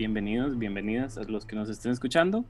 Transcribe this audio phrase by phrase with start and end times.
[0.00, 2.46] bienvenidos, bienvenidas a los que nos estén escuchando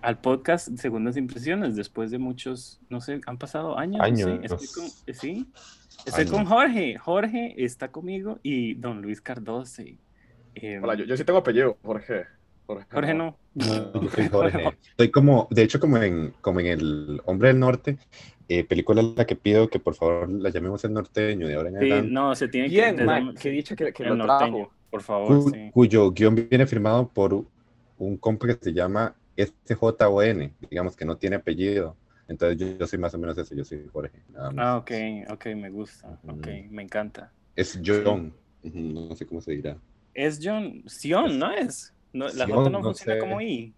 [0.00, 4.00] al podcast Segundas Impresiones, después de muchos, no sé, han pasado años.
[4.00, 4.30] Años.
[4.30, 5.46] Sí, estoy con, sí,
[6.06, 6.96] estoy con Jorge.
[6.96, 9.82] Jorge está conmigo y don Luis Cardoso.
[10.54, 12.26] Eh, Hola, yo, yo, sí tengo apellido, Jorge.
[12.68, 13.36] Jorge, Jorge no.
[13.54, 13.90] no.
[14.00, 14.78] no soy Jorge.
[14.90, 17.98] Estoy como, de hecho, como en, como en El Hombre del Norte,
[18.48, 21.74] eh, película la que pido que por favor la llamemos el norteño de ahora en
[21.74, 22.12] sí, adelante.
[22.12, 23.04] no, se tiene Bien, que...
[23.04, 24.72] man, que dicho que, que el lo norteño, trajo.
[24.94, 25.70] Por favor, Cu- sí.
[25.72, 27.44] Cuyo guion viene firmado por
[27.98, 31.96] un compa que se llama SJON, digamos que no tiene apellido.
[32.28, 34.20] Entonces yo, yo soy más o menos eso, yo soy Jorge.
[34.32, 34.64] nada más.
[34.64, 34.90] Ah, ok,
[35.32, 36.70] ok, me gusta, ok, Mm.
[36.74, 37.32] me encanta.
[37.56, 39.76] Es John, no sé cómo se dirá.
[40.14, 41.92] Es John, Sion, ¿no es?
[42.12, 43.18] No, la Sion, J no, no funciona sé.
[43.18, 43.74] como I,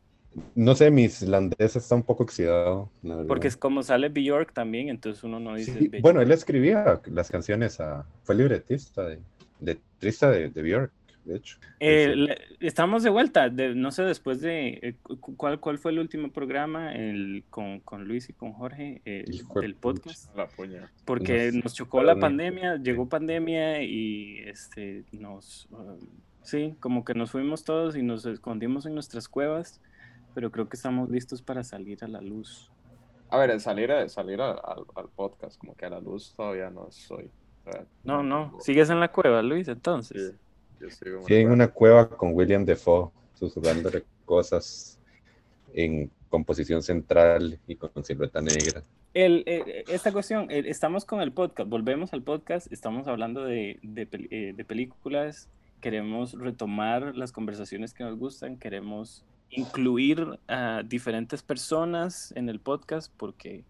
[0.55, 2.91] No sé, mi islandés está un poco oxidado.
[3.27, 5.73] porque es como sale Bjork también, entonces uno no dice...
[5.78, 6.03] Sí, Bjork.
[6.03, 9.19] bueno, él escribía las canciones, a, fue libretista, de,
[9.61, 10.92] letrista de, de Björk,
[11.27, 11.58] de hecho.
[11.80, 12.56] Eh, Sí.
[12.66, 14.69] estamos de vuelta, de- no sé, después de...
[14.82, 19.02] eh, cu- ¿cuál, ¿Cuál fue el último programa el, con, con Luis y con Jorge
[19.05, 19.24] eh,
[19.60, 20.34] del podcast?
[20.36, 20.91] La puña.
[21.05, 25.66] Porque Nos- nos chocó la pandemia, llegó pandemia y este, nos...
[25.72, 25.98] uh,
[26.42, 29.80] sí, como que nos fuimos todos y nos escondimos en nuestras cuevas,
[30.34, 32.70] pero creo que estamos listos para salir a la luz.
[33.28, 36.33] A ver, el salir, a- salir a- al, al podcast, como que a la luz
[36.36, 37.28] todavía no soy.
[38.05, 40.30] No, no, sigues en la cueva, Luis, entonces.
[40.30, 40.38] Sí,
[41.27, 44.98] Sí, en una cueva con William Defoe, susurrándole cosas
[45.74, 48.83] en composición central y con silueta negra.
[49.14, 53.78] El, eh, esta cuestión, eh, estamos con el podcast, volvemos al podcast, estamos hablando de,
[53.83, 55.48] de, eh, de películas,
[55.80, 63.12] queremos retomar las conversaciones que nos gustan, queremos incluir a diferentes personas en el podcast
[63.16, 63.64] porque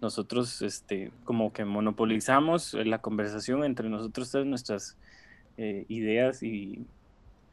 [0.00, 4.96] nosotros este, como que monopolizamos la conversación entre nosotros tres, nuestras
[5.56, 6.86] eh, ideas y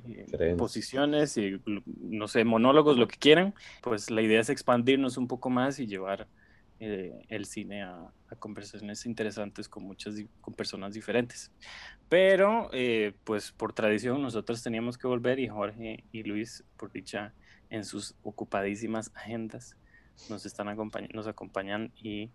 [0.08, 1.62] eh, posiciones y
[2.02, 5.88] no sé, monólogos, lo que quieran, pues la idea es expandirnos un poco más y
[5.88, 6.28] llevar
[6.80, 11.52] eh, el cine a, a conversaciones interesantes con muchas con personas diferentes.
[12.08, 17.34] Pero, eh, pues por tradición, nosotros teníamos que volver y Jorge y Luis, por dicha,
[17.70, 19.76] en sus ocupadísimas agendas,
[20.30, 22.30] nos están acompañando, nos acompañan y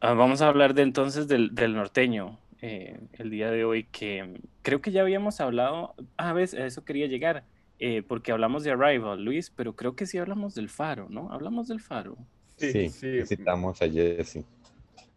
[0.00, 4.40] ah, vamos a hablar de entonces del, del norteño eh, el día de hoy, que
[4.62, 7.44] creo que ya habíamos hablado, a veces a eso quería llegar,
[7.78, 11.30] eh, porque hablamos de Arrival, Luis, pero creo que sí hablamos del faro, ¿no?
[11.30, 12.16] Hablamos del faro.
[12.56, 14.46] Sí, Sí, sí, citamos a Jesse.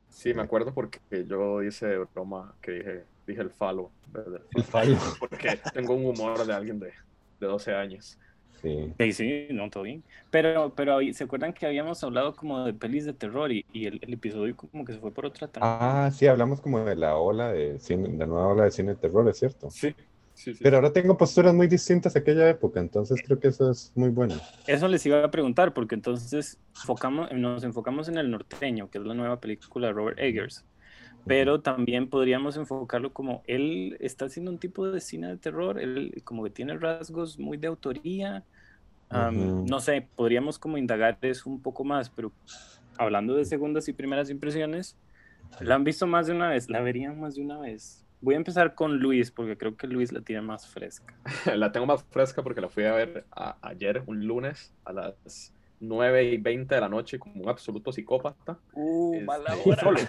[0.09, 3.91] sí, me acuerdo porque yo hice de broma que dije, dije el falo.
[4.11, 4.41] ¿verdad?
[4.53, 4.97] El fallo.
[5.19, 6.87] Porque tengo un humor de alguien de,
[7.39, 8.17] de 12 años.
[8.61, 8.93] Sí.
[8.97, 10.03] Sí, sí, no, todo bien.
[10.31, 13.99] Pero, pero ¿se acuerdan que habíamos hablado como de pelis de terror y, y el,
[14.01, 15.59] el episodio como que se fue por otra tangente?
[15.61, 18.95] Ah, sí, hablamos como de la ola de cine, la nueva ola de cine de
[18.97, 19.69] terror, es cierto.
[19.69, 19.93] Sí,
[20.33, 20.59] sí, sí.
[20.63, 24.09] Pero ahora tengo posturas muy distintas a aquella época, entonces creo que eso es muy
[24.09, 24.35] bueno.
[24.65, 29.03] Eso les iba a preguntar, porque entonces enfocamos, nos enfocamos en El Norteño, que es
[29.03, 30.65] la nueva película de Robert Eggers.
[31.27, 36.21] Pero también podríamos enfocarlo como él está haciendo un tipo de cine de terror, él
[36.25, 38.45] como que tiene rasgos muy de autoría.
[39.09, 39.65] Am, Ujú.
[39.65, 42.33] No sé, podríamos como indagar eso un poco más, pero
[42.97, 44.99] hablando de segundas y primeras impresiones,
[45.59, 46.69] ¿la han visto más de una vez?
[46.69, 48.07] ¿La verían más de una vez?
[48.21, 51.13] Voy a empezar con Luis, porque creo que Luis la tiene más fresca.
[51.55, 55.53] La tengo más fresca porque la fui a ver a- ayer, un lunes, a las
[55.79, 58.57] 9 y 20 de la noche, como un absoluto psicópata.
[58.73, 59.99] Uh, Este, mala solo.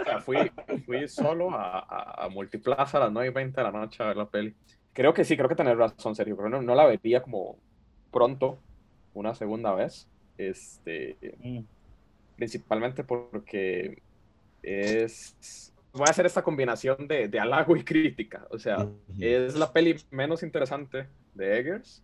[0.00, 0.36] O sea, fui,
[0.84, 4.06] fui solo a, a, a Multiplaza a las 9 y 20 de la noche a
[4.08, 4.54] ver la peli.
[4.92, 6.36] Creo que sí, creo que tenés razón, Sergio.
[6.36, 7.56] Pero no, no la vería como
[8.10, 8.58] pronto,
[9.14, 10.08] una segunda vez.
[10.36, 11.60] Este, Mm.
[12.36, 14.02] principalmente porque
[14.62, 15.72] es.
[15.92, 18.46] Voy a hacer esta combinación de, de halago y crítica.
[18.50, 18.96] O sea, Ujú.
[19.18, 22.02] es la peli menos interesante de Eggers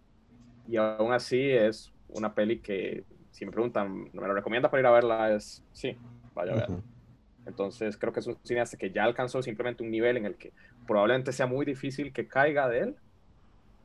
[0.68, 4.86] y aún así es una peli que, si me preguntan, ¿me lo recomienda para ir
[4.86, 5.34] a verla?
[5.34, 5.96] Es sí,
[6.34, 6.76] vaya a verla.
[6.76, 6.84] Ujú.
[7.46, 10.52] Entonces creo que es un cineasta que ya alcanzó simplemente un nivel en el que
[10.86, 12.96] probablemente sea muy difícil que caiga de él,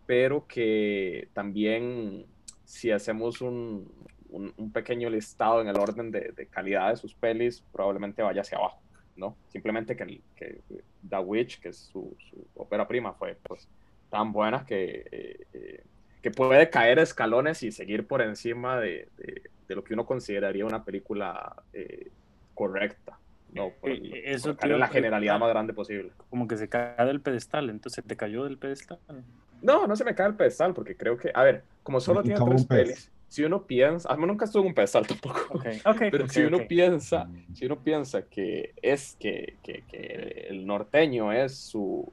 [0.08, 2.26] pero que también
[2.66, 3.92] si hacemos un,
[4.30, 8.42] un, un pequeño listado en el orden de, de calidad de sus pelis, probablemente vaya
[8.42, 8.82] hacia abajo,
[9.16, 9.36] ¿no?
[9.50, 10.62] Simplemente que, que
[11.08, 13.68] The Witch, que es su, su ópera prima, fue pues
[14.10, 15.84] tan buena que, eh, eh,
[16.22, 20.66] que puede caer escalones y seguir por encima de, de, de lo que uno consideraría
[20.66, 22.12] una película eh,
[22.54, 23.20] correcta.
[23.54, 26.12] No, por, Eh, eso por en a la generalidad más grande posible.
[26.30, 29.00] como que se cae del pedestal, entonces te cayó del pedestal.
[29.62, 32.42] No, no se me cae el pedestal, porque creo que, a ver, como solo tiene
[32.46, 36.02] tres pelis, si uno piensa, ah, nunca estuve en un pedestal tampoco, Ok, ok.
[36.12, 41.32] pero ok, si uno piensa, si uno piensa que es que, que, que el norteño
[41.32, 42.12] es su,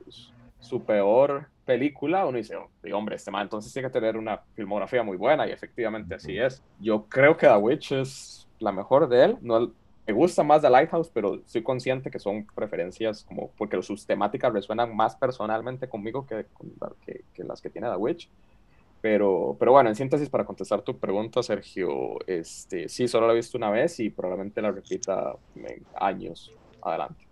[0.58, 5.02] su peor película, uno dice, oh, hombre, este man entonces tiene que tener una filmografía
[5.02, 6.62] muy buena y efectivamente así es.
[6.80, 9.36] Yo creo que The Witch es la mejor de él.
[9.42, 9.70] No,
[10.06, 14.50] me gusta más The Lighthouse, pero soy consciente que son preferencias como porque sus temáticas
[14.50, 16.46] resuenan más personalmente conmigo que,
[17.04, 18.30] que, que las que tiene The Witch.
[19.02, 23.36] Pero, pero bueno, en síntesis, para contestar tu pregunta, Sergio, este, sí, solo la he
[23.36, 25.36] visto una vez y probablemente la repita
[26.00, 26.50] años
[26.80, 27.27] adelante.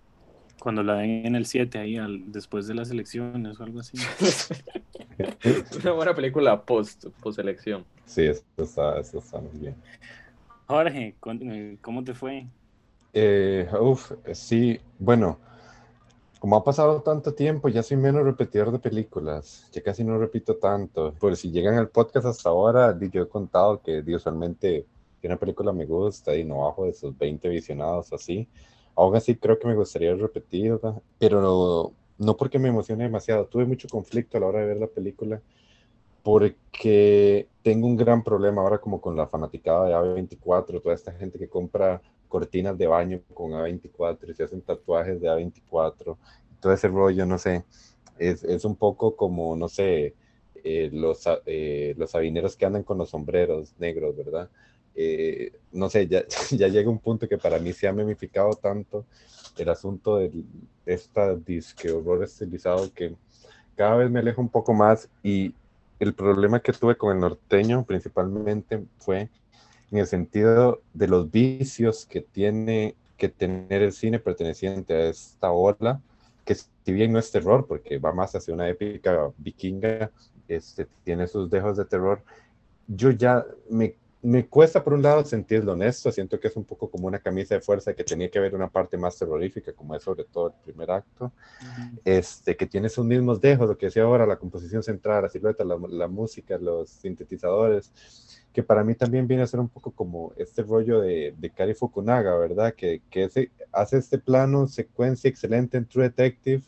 [0.67, 3.97] Cuando la den en el 7, ahí al, después de las elecciones o algo así.
[5.81, 7.85] una buena película post, post elección.
[8.05, 9.77] Sí, eso está, eso está muy bien.
[10.67, 11.15] Jorge,
[11.81, 12.49] ¿cómo te fue?
[13.15, 15.39] Eh, uf, sí, bueno,
[16.41, 19.71] como ha pasado tanto tiempo, ya soy menos repetidor de películas.
[19.73, 21.15] Ya casi no repito tanto.
[21.15, 24.85] Por si llegan al podcast hasta ahora, yo he contado que usualmente
[25.23, 28.49] una película me gusta y no bajo de esos 20 visionados así.
[28.97, 30.79] Aún así creo que me gustaría repetir,
[31.19, 33.47] pero no porque me emocione demasiado.
[33.47, 35.41] Tuve mucho conflicto a la hora de ver la película
[36.23, 41.39] porque tengo un gran problema ahora como con la fanaticada de A24, toda esta gente
[41.39, 46.17] que compra cortinas de baño con A24 y se hacen tatuajes de A24,
[46.61, 47.65] todo ese rollo, no sé,
[48.19, 50.15] es, es un poco como, no sé,
[50.65, 54.51] eh, los, eh, los sabineros que andan con los sombreros negros, ¿verdad?
[54.97, 59.05] Eh, no sé, ya, ya llega un punto que para mí se ha memificado tanto
[59.59, 60.33] el asunto de
[60.87, 63.15] esta disque horror estilizado que
[63.77, 65.55] cada vez me alejo un poco más y
[65.99, 69.29] el problema que tuve con el norteño principalmente fue
[69.91, 75.51] en el sentido de los vicios que tiene que tener el cine perteneciente a esta
[75.51, 76.01] ola,
[76.45, 80.11] que si bien no es terror, porque va más hacia una épica vikinga,
[80.49, 82.23] este, tiene sus dejos de terror,
[82.87, 86.91] yo ya me, me cuesta por un lado sentirlo honesto, siento que es un poco
[86.91, 90.03] como una camisa de fuerza que tenía que haber una parte más terrorífica, como es
[90.03, 91.33] sobre todo el primer acto,
[92.05, 95.65] este, que tiene sus mismos dejos, lo que decía ahora, la composición central, la silueta,
[95.65, 97.93] la, la música, los sintetizadores,
[98.53, 101.75] que para mí también viene a ser un poco como este rollo de, de Kari
[101.75, 102.75] Fukunaga, ¿verdad?
[102.75, 103.29] Que, que
[103.71, 106.63] hace este plano, secuencia excelente en True Detective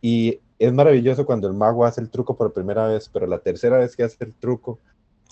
[0.00, 3.78] y es maravilloso cuando el mago hace el truco por primera vez, pero la tercera
[3.78, 4.78] vez que hace el truco,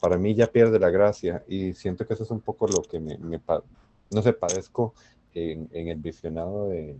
[0.00, 3.00] para mí ya pierde la gracia y siento que eso es un poco lo que
[3.00, 3.18] me,
[4.10, 4.94] no sé, padezco
[5.34, 6.96] en, en el visionado de,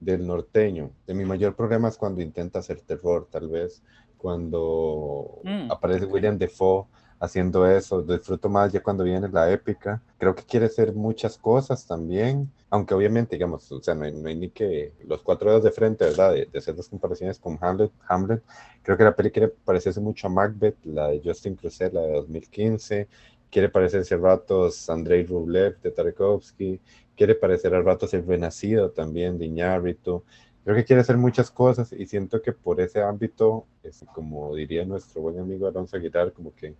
[0.00, 0.90] del norteño.
[1.06, 3.82] De mi mayor problema es cuando intenta hacer terror, tal vez,
[4.16, 6.86] cuando mm, aparece William Defoe
[7.20, 8.02] haciendo eso.
[8.02, 10.02] Disfruto más ya cuando viene la épica.
[10.18, 14.50] Creo que quiere hacer muchas cosas también, aunque obviamente, digamos, o sea, no hay, ni
[14.50, 16.32] que los cuatro dedos de frente, ¿verdad?
[16.32, 18.42] De, hacer las comparaciones con Hamlet.
[18.82, 22.12] Creo que la peli quiere parecerse mucho a Macbeth, la de Justin Cruzet, la de
[22.12, 23.08] 2015.
[23.50, 26.80] Quiere parecerse a ratos Andrei Rublev de Tarkovsky.
[27.16, 30.22] Quiere parecer a ratos el Renacido también de Iñárritu
[30.68, 34.84] creo que quiere hacer muchas cosas y siento que por ese ámbito, es, como diría
[34.84, 36.74] nuestro buen amigo Alonso Aguilar, como que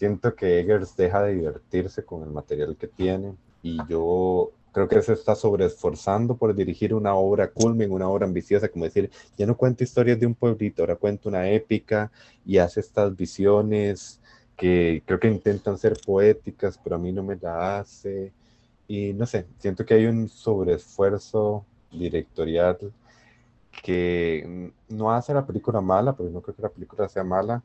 [0.00, 5.02] siento que Eggers deja de divertirse con el material que tiene y yo creo que
[5.02, 9.58] se está sobreesforzando por dirigir una obra culmen, una obra ambiciosa, como decir, ya no
[9.58, 12.10] cuento historias de un pueblito, ahora cuento una épica
[12.46, 14.22] y hace estas visiones
[14.56, 18.32] que creo que intentan ser poéticas, pero a mí no me la hace.
[18.88, 22.78] Y no sé, siento que hay un sobreesfuerzo directorial
[23.82, 27.62] que no hace la película mala, porque no creo que la película sea mala,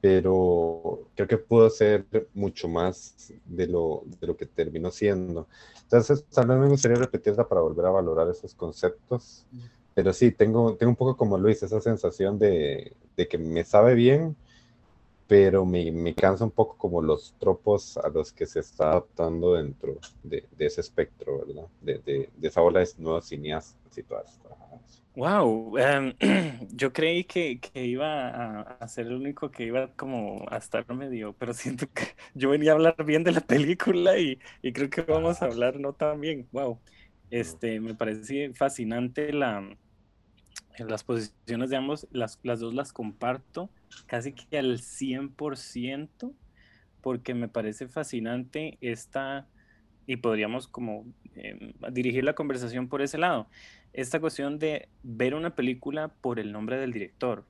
[0.00, 5.48] pero creo que pudo ser mucho más de lo, de lo que terminó siendo.
[5.82, 9.46] Entonces, tal vez me gustaría repetirla para volver a valorar esos conceptos,
[9.94, 13.94] pero sí, tengo, tengo un poco como Luis, esa sensación de, de que me sabe
[13.94, 14.36] bien,
[15.26, 19.54] pero me, me, cansa un poco como los tropos a los que se está adaptando
[19.54, 21.66] dentro de, de ese espectro, ¿verdad?
[21.80, 24.40] De, de, de, esa ola de nuevos cineastas y todas
[25.16, 26.14] Wow, em,
[26.72, 30.86] yo creí que, que iba a, a, ser el único que iba como a estar
[30.94, 34.90] medio, pero siento que yo venía a hablar bien de la película y, y creo
[34.90, 36.46] que vamos a hablar no tan bien.
[36.52, 36.78] Wow,
[37.30, 39.76] este, me parece fascinante la,
[40.78, 43.70] las posiciones de ambos, las, las dos las comparto
[44.04, 46.32] casi que al 100%,
[47.00, 49.46] porque me parece fascinante esta,
[50.06, 53.48] y podríamos como eh, dirigir la conversación por ese lado
[53.96, 57.46] esta cuestión de ver una película por el nombre del director,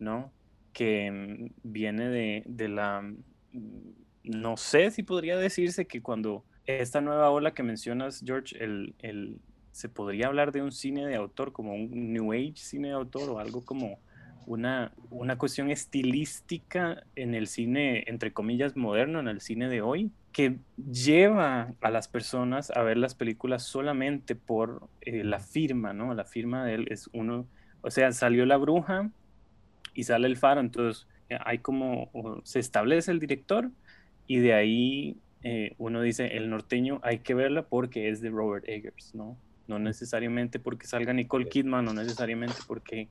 [0.00, 0.32] ¿no?
[0.72, 3.02] Que mm, viene de, de la...
[3.02, 3.92] Mm,
[4.24, 9.38] no sé si podría decirse que cuando esta nueva ola que mencionas, George, el, el,
[9.70, 13.30] se podría hablar de un cine de autor, como un New Age cine de autor
[13.30, 14.00] o algo como
[14.46, 20.10] una, una cuestión estilística en el cine, entre comillas, moderno, en el cine de hoy,
[20.32, 26.14] que lleva a las personas a ver las películas solamente por eh, la firma, ¿no?
[26.14, 27.46] La firma de él es uno,
[27.80, 29.10] o sea, salió la bruja
[29.94, 32.10] y sale el faro, entonces eh, hay como,
[32.44, 33.70] se establece el director
[34.26, 38.68] y de ahí eh, uno dice, el norteño hay que verla porque es de Robert
[38.68, 39.38] Eggers, ¿no?
[39.68, 43.08] No necesariamente porque salga Nicole Kidman, no necesariamente porque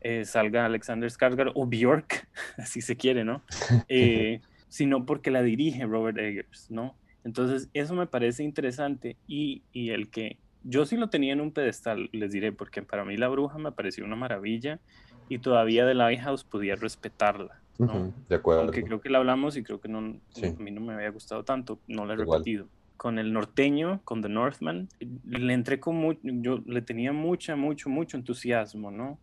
[0.00, 3.42] eh, salga Alexander Skarsgård o Bjork, así se quiere, ¿no?
[4.68, 6.94] sino porque la dirige Robert Eggers, ¿no?
[7.24, 11.52] Entonces, eso me parece interesante y, y el que yo sí lo tenía en un
[11.52, 14.80] pedestal, les diré, porque para mí La Bruja me pareció una maravilla
[15.28, 17.60] y todavía The Lighthouse podía respetarla.
[17.78, 18.12] ¿no?
[18.28, 18.62] de acuerdo.
[18.62, 21.44] Aunque creo que la hablamos y creo que no, a mí no me había gustado
[21.44, 22.66] tanto, no la he repetido.
[22.96, 24.88] Con el norteño, con The Northman,
[25.26, 29.18] le entré con mucho, yo le tenía mucha, mucho, mucho entusiasmo, ¿no?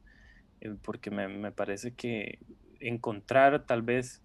[0.64, 2.40] Eh, porque me, me, parece que
[2.80, 4.22] encontrar tal vez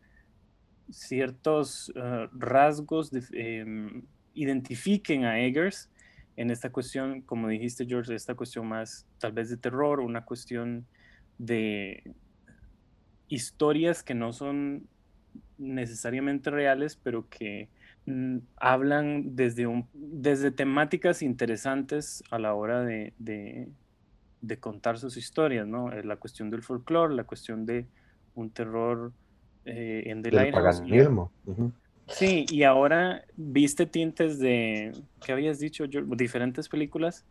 [0.89, 4.03] ciertos uh, rasgos eh,
[4.35, 5.91] identifiquen a Eggers
[6.37, 10.87] en esta cuestión, como dijiste George, esta cuestión más tal vez de terror, una cuestión
[11.39, 12.15] de
[13.27, 14.87] historias que no son
[15.59, 17.69] necesariamente reales, pero que
[18.07, 23.69] mm, hablan desde, un, desde temáticas interesantes a la hora de,
[24.59, 25.93] contar sus historias, ¿no?
[25.93, 27.87] Eh, la cuestión del folclore, la cuestión de
[28.35, 29.13] un terror
[29.65, 30.83] eh, en The Lighthouse.
[32.09, 34.93] Sí, y ahora viste tintes de,
[35.25, 35.85] ¿qué habías dicho?
[35.87, 37.27] diferentes películas.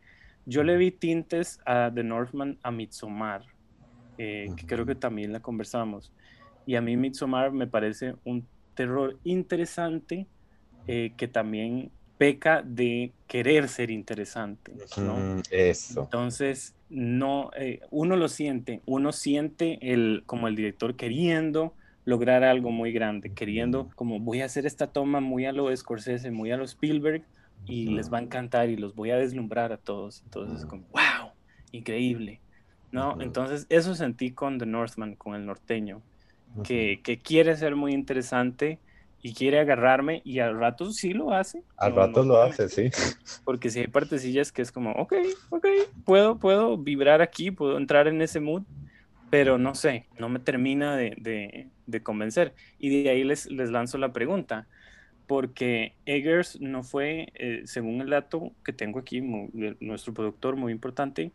[0.46, 3.44] Yo le vi tintes a The Northman, a Midsommar,
[4.18, 6.14] eh, que creo que también la conversamos.
[6.66, 8.46] Y a mí Midsommar me parece un
[8.76, 10.28] terror interesante
[10.86, 14.74] eh, que también peca de querer ser interesante.
[14.97, 15.41] ¿no?
[15.51, 16.03] eso.
[16.03, 21.74] Entonces, no, eh, uno lo siente, uno siente el, como el director queriendo
[22.05, 26.31] lograr algo muy grande, queriendo como voy a hacer esta toma muy a lo Scorsese,
[26.31, 27.24] muy a lo Spielberg
[27.65, 30.21] y les va a encantar y los voy a deslumbrar a todos.
[30.24, 31.31] Entonces, como, wow,
[31.71, 32.39] increíble.
[32.91, 33.21] ¿No?
[33.21, 36.01] Entonces, eso sentí con The Northman, con el norteño,
[36.63, 38.79] que, que, quiere ser muy interesante
[39.27, 41.62] y quiere agarrarme y al rato sí lo hace.
[41.75, 42.89] Al rato lo hace, sí.
[43.43, 45.15] Porque si hay partecillas que es como, ok,
[45.50, 45.67] ok,
[46.05, 48.63] puedo, puedo vibrar aquí, puedo entrar en ese mood,
[49.29, 52.53] pero no sé, no me termina de, de, convencer.
[52.79, 54.65] Y de ahí les, les, lanzo la pregunta,
[55.27, 59.19] porque Eggers no fue, eh, según el dato que tengo aquí,
[59.81, 61.34] nuestro productor muy importante,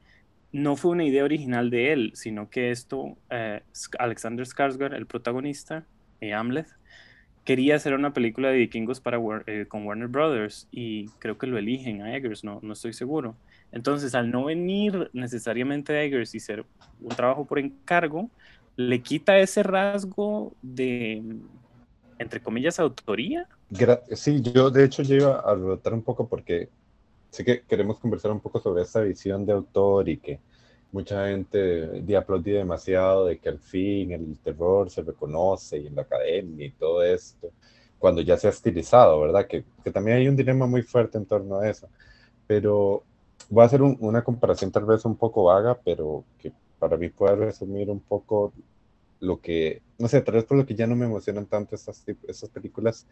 [0.50, 3.61] no fue una idea original de él, sino que esto, eh,
[3.99, 5.84] Alexander Skarsgård, el protagonista,
[6.22, 6.68] eh, Amleth,
[7.44, 9.18] quería hacer una película de vikingos para,
[9.68, 13.34] con Warner Brothers y creo que lo eligen a Eggers, no, no estoy seguro.
[13.72, 16.64] Entonces, al no venir necesariamente de Eggers y ser
[17.00, 18.30] un trabajo por encargo,
[18.76, 21.22] le quita ese rasgo de,
[22.18, 23.49] entre comillas, autoría.
[24.12, 26.68] Sí, yo de hecho ya iba a rotar un poco porque
[27.30, 30.38] sé que queremos conversar un poco sobre esta visión de autor y que
[30.92, 36.02] mucha gente aplaude demasiado de que al fin el terror se reconoce y en la
[36.02, 37.50] academia y todo esto,
[37.99, 39.46] cuando ya se ha estilizado, ¿verdad?
[39.46, 41.88] Que, que también hay un dilema muy fuerte en torno a eso.
[42.46, 43.02] Pero
[43.49, 47.37] voy a hacer una comparación tal vez un poco vaga, pero que para mí puede
[47.37, 48.52] resumir un poco
[49.20, 52.04] lo que, no sé, tal vez por lo que ya no me emocionan tanto estas,
[52.26, 53.06] estas películas,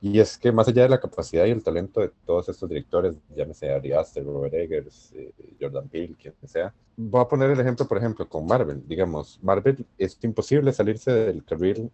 [0.00, 3.14] y es que más allá de la capacidad y el talento de todos estos directores,
[3.34, 7.86] llámese Ari Aster, Robert Eggers, eh, Jordan Peele, quien sea, voy a poner el ejemplo,
[7.88, 11.90] por ejemplo, con Marvel, digamos, Marvel es imposible salirse del carril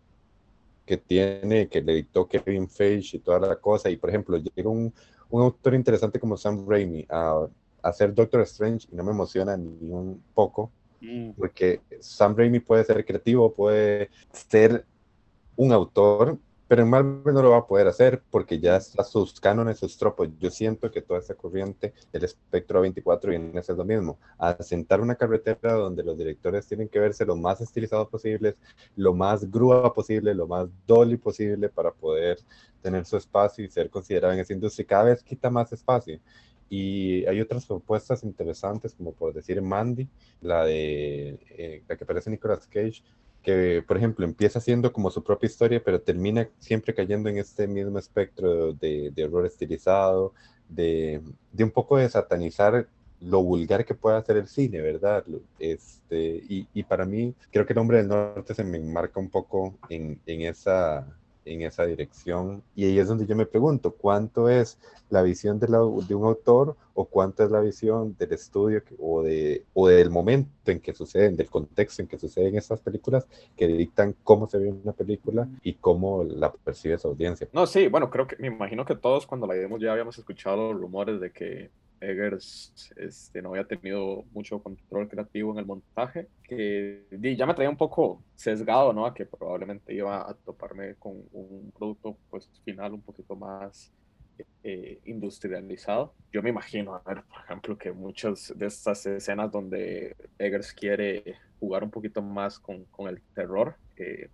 [0.84, 4.68] que tiene, que le dictó Kevin Feige y toda la cosa, y por ejemplo, llega
[4.68, 4.92] un,
[5.30, 7.46] un autor interesante como Sam Raimi a
[7.82, 11.30] hacer Doctor Strange y no me emociona ni un poco, mm.
[11.32, 14.84] porque Sam Raimi puede ser creativo, puede ser
[15.56, 16.38] un autor,
[16.72, 19.98] pero en Marvel no lo va a poder hacer porque ya está sus cánones, sus
[19.98, 20.30] tropos.
[20.40, 24.56] Yo siento que toda esa corriente, el espectro 24 viene a ser lo mismo, a
[24.62, 28.54] sentar una carretera donde los directores tienen que verse lo más estilizados posibles,
[28.96, 32.38] lo más grúa posible, lo más dolly posible para poder
[32.80, 34.86] tener su espacio y ser considerado en esa industria.
[34.86, 36.20] Cada vez quita más espacio.
[36.70, 40.08] Y hay otras propuestas interesantes, como por decir Mandy,
[40.40, 43.02] la de eh, la que aparece Nicolas Cage,
[43.42, 47.66] que por ejemplo empieza siendo como su propia historia, pero termina siempre cayendo en este
[47.66, 50.32] mismo espectro de, de horror estilizado,
[50.68, 51.20] de,
[51.52, 52.88] de, un poco de satanizar
[53.20, 55.24] lo vulgar que puede hacer el cine, ¿verdad?
[55.58, 59.30] Este, y, y para mí, creo que el hombre del norte se me enmarca un
[59.30, 61.06] poco en, en esa
[61.44, 62.62] en esa dirección.
[62.74, 64.78] Y ahí es donde yo me pregunto, ¿cuánto es
[65.10, 69.64] la visión de, de un autor o cuánto es la visión del estudio o, de,
[69.74, 74.14] o del momento en que suceden, del contexto en que suceden estas películas que dictan
[74.24, 77.48] cómo se ve una película y cómo la percibe su audiencia?
[77.52, 80.72] No, sí, bueno, creo que me imagino que todos cuando la vimos ya habíamos escuchado
[80.72, 81.70] los rumores de que
[82.02, 87.04] Eggers este, no había tenido mucho control creativo en el montaje, que
[87.36, 89.06] ya me traía un poco sesgado, ¿no?
[89.06, 93.92] A que probablemente iba a toparme con un producto pues final un poquito más
[94.64, 96.14] eh, industrializado.
[96.32, 101.36] Yo me imagino, a ver, por ejemplo, que muchas de estas escenas donde Eggers quiere
[101.60, 104.28] jugar un poquito más con, con el terror, eh,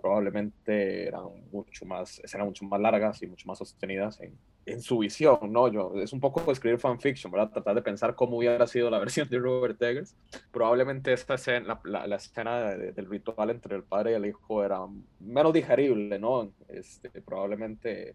[0.00, 4.36] probablemente eran mucho más, eran mucho más largas y mucho más sostenidas en,
[4.66, 5.68] en su visión, ¿no?
[5.68, 7.50] Yo, es un poco escribir fanfiction, ¿verdad?
[7.50, 10.16] Tratar de pensar cómo hubiera sido la versión de Robert Eggers.
[10.50, 14.80] Probablemente esta escena, la, la, escena del ritual entre el padre y el hijo era
[15.18, 16.52] menos digerible, ¿no?
[16.68, 18.14] Este, probablemente...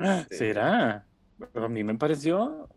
[0.00, 1.06] Ah, este, ¿Será?
[1.54, 2.68] a mí me pareció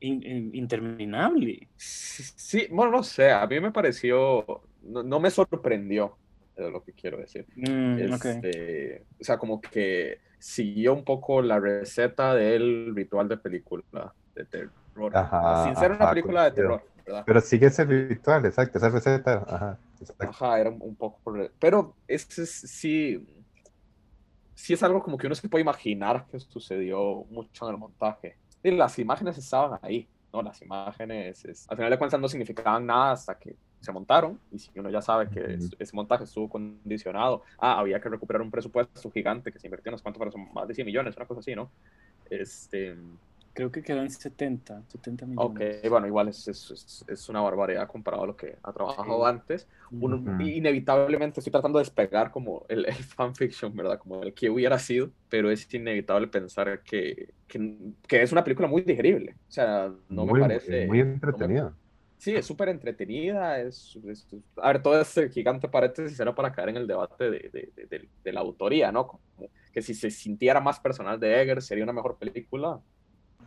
[0.00, 1.68] interminable.
[1.76, 6.18] Sí, bueno, no sé, a mí me pareció, no, no me sorprendió,
[6.56, 7.46] es lo que quiero decir.
[7.56, 14.12] Mm, este, O sea, como que siguió un poco la receta del ritual de película
[14.34, 15.12] de terror.
[15.64, 17.24] sin ser una película de terror, ¿verdad?
[17.26, 19.44] Pero sigue ese ritual, exacto, esa receta.
[19.48, 19.78] Ajá,
[20.18, 21.20] ajá era un poco.
[21.58, 23.26] Pero ese sí.
[24.56, 28.36] Sí es algo como que uno se puede imaginar que sucedió mucho en el montaje.
[28.62, 30.42] Y las imágenes estaban ahí, ¿no?
[30.42, 34.70] Las imágenes, al final de cuentas, no significaban nada hasta que se montaron y si
[34.78, 39.52] uno ya sabe que ese montaje estuvo condicionado, ah, había que recuperar un presupuesto gigante
[39.52, 41.70] que se invirtió en unos cuantos, son más de 100 millones, una cosa así, ¿no?
[42.30, 42.96] Este,
[43.54, 45.80] Creo que quedan 70, 70 millones.
[45.82, 49.68] Ok, bueno, igual es, es, es una barbaridad comparado a lo que ha trabajado antes.
[49.92, 54.00] Uno, Inevitablemente estoy tratando de despegar como el, el, fanfiction, ¿verdad?
[54.00, 57.76] Como el que hubiera sido, pero es inevitable pensar que, que,
[58.08, 59.36] que es una película muy digerible.
[59.48, 60.88] O sea, no me parece...
[60.88, 61.72] Muy entretenida.
[62.18, 63.60] Sí, es súper entretenida.
[63.60, 63.98] Es,
[64.56, 68.32] a ver, todo este gigante paréntesis era para caer en el debate de, de, de,
[68.32, 69.06] la autoría, ¿no?
[69.06, 69.20] Como
[69.72, 72.80] que si se sintiera más personal de Eggers sería una mejor película.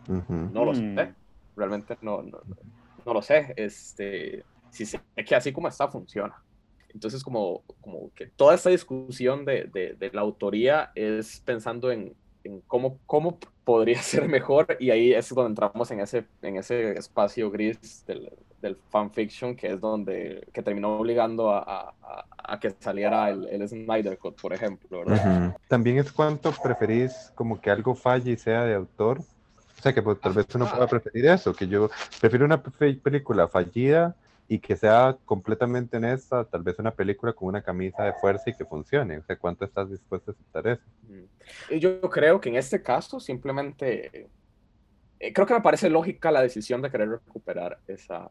[0.08, 0.82] No lo sé.
[0.82, 1.16] Mm.
[1.56, 2.40] Realmente no, no,
[3.06, 3.54] no, lo sé.
[3.56, 6.36] Este, si sé que así como está, funciona.
[6.90, 12.62] Entonces, como, como que toda esta discusión de, de, la autoría es pensando en, en
[12.62, 17.52] cómo, cómo podría ser mejor y ahí es donde entramos en ese, en ese espacio
[17.52, 21.94] gris del, del fanfiction, que es donde que terminó obligando a,
[22.38, 25.04] a, que saliera el, el, Snyder Cut, por ejemplo.
[25.68, 29.20] También es cuánto preferís como que algo falle y sea de autor.
[29.20, 31.90] O sea, que pues, tal vez uno pueda preferir eso, que yo
[32.20, 34.16] prefiero una película fallida
[34.48, 38.54] y que sea completamente honesta, tal vez una película con una camisa de fuerza y
[38.54, 39.20] que funcione.
[39.20, 41.78] O sea, ¿cuánto estás dispuesto a aceptar eso?
[41.80, 44.30] Yo creo que en este caso simplemente
[45.20, 48.30] eh, creo que me parece lógica la decisión de querer recuperar esa,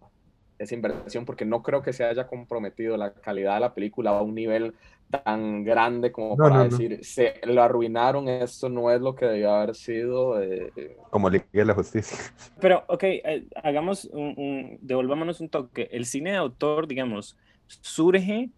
[0.59, 4.23] esa inversión, porque no creo que se haya comprometido la calidad de la película a
[4.23, 4.75] un nivel
[5.11, 9.75] tan grande como para decir, se lo arruinaron, esto no es lo que debió haber
[9.75, 10.42] sido.
[10.42, 10.97] Eh, eh".
[11.11, 12.19] Como Liga de la Justicia.
[12.61, 13.05] Pero, ok,
[13.62, 15.88] hagamos un, devolvámonos un toque.
[15.92, 18.51] El cine de autor, digamos, surge,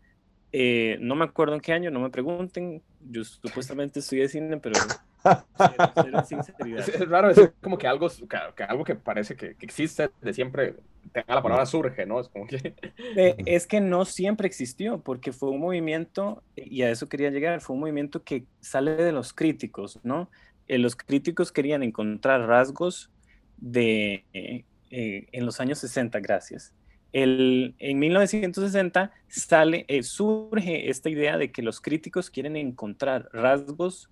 [1.00, 4.76] no me acuerdo en qué año, no me pregunten, yo supuestamente estudié cine, pero
[6.78, 10.76] es, raro decir como que algo que, algo que parece que, existe de siempre
[11.08, 12.20] tenga la palabra surge, ¿no?
[12.20, 12.74] Es como que...
[13.16, 17.60] Eh, es que no siempre existió, porque fue un movimiento, y a eso quería llegar,
[17.60, 20.30] fue un movimiento que sale de los críticos, ¿no?
[20.66, 23.10] Eh, los críticos querían encontrar rasgos
[23.56, 26.74] de, eh, en los años 60, gracias.
[27.12, 34.10] El, en 1960 sale, surge esta idea de que los críticos quieren encontrar rasgos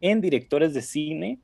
[0.00, 1.40] en directores de cine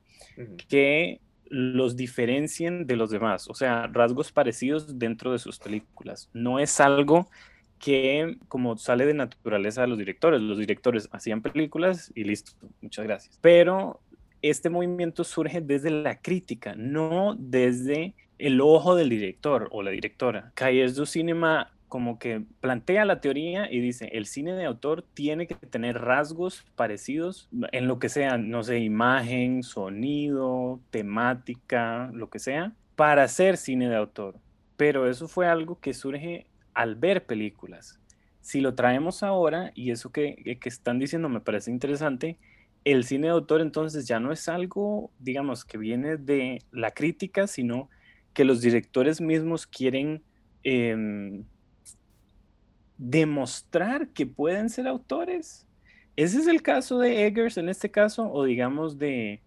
[0.69, 6.29] que los diferencien de los demás, o sea, rasgos parecidos dentro de sus películas.
[6.33, 7.29] No es algo
[7.79, 10.41] que como sale de naturaleza de los directores.
[10.41, 13.37] Los directores hacían películas y listo, muchas gracias.
[13.41, 13.99] Pero
[14.41, 20.51] este movimiento surge desde la crítica, no desde el ojo del director o la directora.
[20.55, 25.47] Calles du Cinema como que plantea la teoría y dice, el cine de autor tiene
[25.47, 32.39] que tener rasgos parecidos en lo que sea, no sé, imagen, sonido, temática, lo que
[32.39, 34.35] sea, para hacer cine de autor.
[34.75, 37.97] Pero eso fue algo que surge al ver películas.
[38.41, 42.37] Si lo traemos ahora, y eso que, que están diciendo me parece interesante,
[42.83, 47.47] el cine de autor entonces ya no es algo, digamos, que viene de la crítica,
[47.47, 47.89] sino
[48.33, 50.23] que los directores mismos quieren...
[50.65, 51.45] Eh,
[52.97, 55.65] demostrar que pueden ser autores.
[56.15, 58.31] ¿Ese es el caso de Eggers en este caso?
[58.31, 59.41] O digamos de,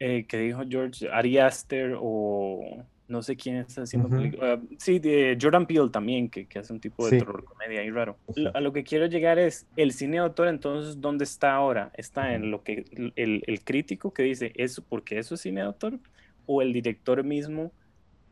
[0.00, 5.36] eh, que dijo George, Ari Aster o no sé quién está haciendo uh sí, de
[5.40, 8.16] Jordan Peele también, que, que hace un tipo de terror comedia ahí raro.
[8.54, 11.92] a lo que quiero llegar es, el cine autor entonces, ¿dónde está ahora?
[11.94, 12.84] ¿Está en lo que
[13.16, 16.00] el, el crítico que dice eso porque eso es cine autor?
[16.46, 17.70] ¿O el director mismo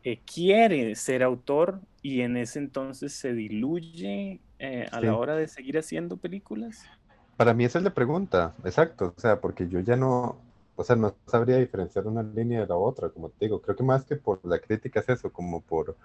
[0.03, 5.49] eh, quiere ser autor y en ese entonces se diluye eh, a la hora de
[5.49, 6.85] seguir haciendo películas?
[7.37, 10.39] Para mí esa es la pregunta, exacto, o sea, porque yo ya no,
[10.77, 13.83] o sea, no sabría diferenciar una línea de la otra, como te digo, creo que
[13.83, 15.97] más que por la crítica es eso, como por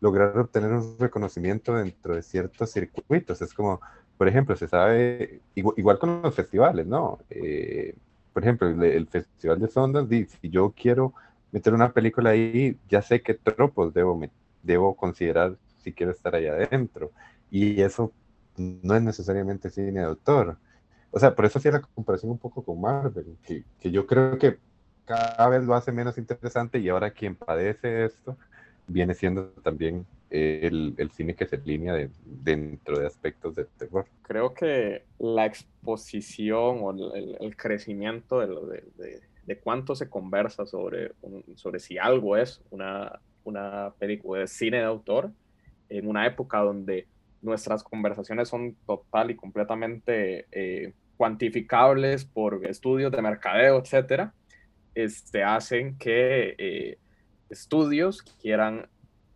[0.00, 3.80] lograr obtener un reconocimiento dentro de ciertos circuitos, es como,
[4.18, 7.20] por ejemplo, se sabe, igual, con los festivales, ¿no?
[7.30, 7.94] Eh,
[8.32, 11.12] por ejemplo, el, Festival de Sundance, si yo quiero
[11.52, 14.20] meter una película ahí, ya sé qué tropos debo,
[14.62, 17.10] debo considerar si quiero estar ahí adentro.
[17.50, 18.12] Y eso
[18.56, 20.56] no es necesariamente cine de autor.
[21.10, 24.38] O sea, por eso hacía la comparación un poco con Marvel, que, que yo creo
[24.38, 24.58] que
[25.04, 28.36] cada vez lo hace menos interesante y ahora quien padece esto
[28.86, 34.06] viene siendo también el, el, cine que se alinea de, dentro de aspectos de terror.
[34.22, 41.12] Creo que la exposición o el, el crecimiento de, de, de, cuánto se conversa sobre,
[41.54, 45.32] sobre si algo es una, una película de cine de autor
[45.88, 47.06] en una época donde
[47.42, 54.32] nuestras conversaciones son total y completamente eh, cuantificables por estudios de mercadeo, etcétera,
[54.94, 56.98] este, hacen que eh,
[57.50, 58.88] estudios quieran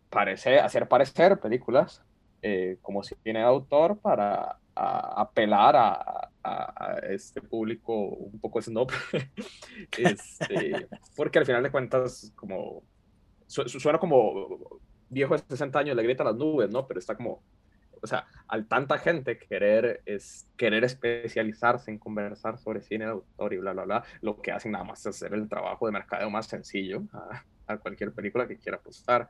[0.09, 2.03] parecer, hacer parecer películas
[2.41, 6.29] eh, como si tiene autor para apelar a,
[7.09, 8.89] este público un poco snob,
[9.97, 12.83] este, porque al final de cuentas como
[13.47, 14.79] suena como
[15.09, 16.85] viejo de 60 años le grita a las nubes, ¿no?
[16.87, 17.41] Pero está como,
[18.01, 23.53] o sea, al tanta gente querer, es, querer especializarse en conversar sobre cine de autor
[23.53, 26.29] y bla, bla, bla, lo que hacen nada más es hacer el trabajo de mercadeo
[26.29, 29.27] más sencillo a, a cualquier película que quiera apostar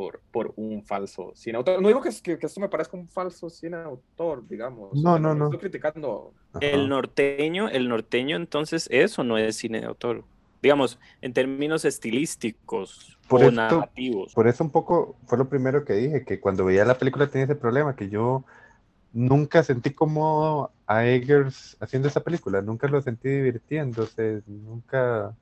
[0.00, 1.82] por, por un falso cine autor.
[1.82, 4.94] No digo que, que, esto me parezca un falso cine autor, digamos.
[4.94, 5.46] No, no, no.
[5.46, 6.32] Estoy criticando.
[6.60, 10.24] El norteño, el norteño entonces eso no es cine de autor
[10.62, 14.34] digamos, en términos estilísticos por o narrativos.
[14.34, 17.44] Por eso un poco fue lo primero que dije, que cuando veía la película tenía
[17.44, 18.44] ese problema, que yo
[19.12, 25.34] nunca sentí como a Eggers haciendo esa película, nunca lo sentí divirtiéndose, nunca,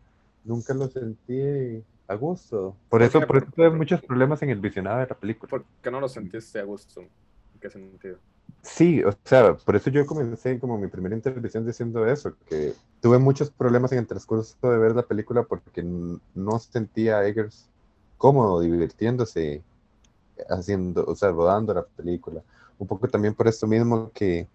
[0.44, 2.76] nunca lo sentí a gusto.
[2.88, 5.50] Por, eso, por eso tuve muchos problemas en el visionado de la película.
[5.50, 7.00] ¿Por qué no lo sentiste a gusto?
[7.00, 8.18] ¿En qué sentido?
[8.62, 13.18] Sí, o sea, por eso yo comencé como mi primera intervención diciendo eso, que tuve
[13.18, 17.68] muchos problemas en el transcurso de ver la película porque no sentía a Eggers
[18.18, 19.62] cómodo, divirtiéndose,
[20.50, 22.42] haciendo, o sea, rodando la película.
[22.78, 24.48] Un poco también por esto mismo que,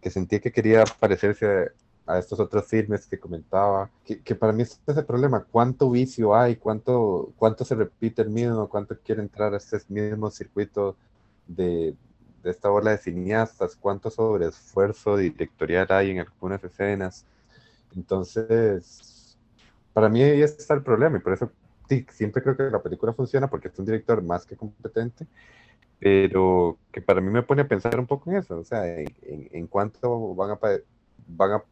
[0.00, 1.72] que sentía que quería parecerse
[2.06, 6.34] a, estos otros filmes que comentaba, que, que, para mí es ese problema, cuánto vicio
[6.34, 10.96] hay, cuánto, cuánto se repite el mismo, cuánto quiere entrar a este mismo circuito
[11.46, 11.94] de,
[12.42, 17.24] de esta ola de cineastas, cuánto sobreesfuerzo directorial hay en algunas escenas.
[17.94, 19.36] Entonces,
[19.92, 21.50] para mí ahí está el problema y por eso
[22.10, 25.26] siempre creo que la película funciona porque es un director más que competente,
[25.98, 29.06] pero que para mí me pone a pensar un poco en eso, o sea, en,
[29.22, 30.58] en, cuánto van a,
[31.28, 31.64] van a,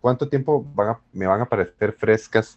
[0.00, 2.54] cuánto tiempo van a, me van a parecer frescas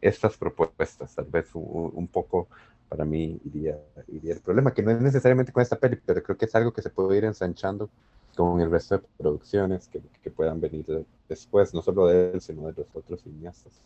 [0.00, 2.48] estas propuestas, tal vez un poco
[2.90, 6.36] para mí iría, iría el problema, que no es necesariamente con esta peli, pero creo
[6.36, 7.88] que es algo que se puede ir ensanchando
[8.36, 12.66] con el resto de producciones que, que puedan venir después, no solo de él, sino
[12.66, 13.80] de los otros cineastas.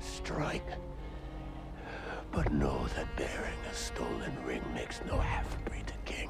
[0.00, 0.72] Strike.
[2.32, 6.28] But know that bearing a stolen ring makes no half-breed king.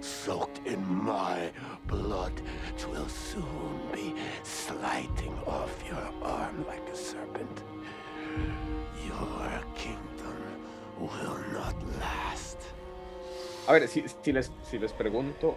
[0.00, 1.52] Soaked in my
[1.86, 2.32] blood,
[2.76, 7.62] twill soon be sliding off your arm like a serpent.
[13.66, 15.56] A ver, si, les, si les pregunto,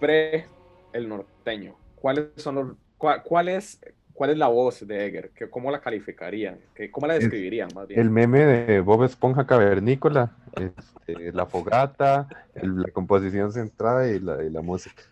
[0.00, 0.46] pre
[0.92, 3.80] el norteño, ¿cuáles son los, cuál, es,
[4.12, 5.30] ¿cuál es la voz de Eger?
[5.50, 6.58] ¿Cómo la calificarían?
[6.90, 8.00] ¿Cómo la describirían más bien?
[8.00, 14.50] El meme de Bob Esponja Cavernícola, este, la fogata, la composición centrada y la, y
[14.50, 15.02] la música.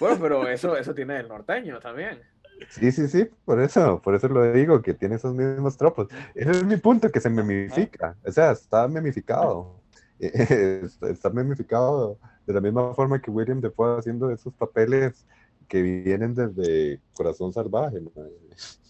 [0.00, 2.20] Bueno, pero eso, eso tiene el norteño también.
[2.68, 6.08] Sí, sí, sí, por eso, por eso lo digo, que tiene esos mismos tropos.
[6.34, 9.80] Ese es mi punto, que se memifica, o sea, está memificado.
[10.20, 15.26] está memificado de la misma forma que William Defoe haciendo esos papeles
[15.66, 18.00] que vienen desde Corazón Salvaje,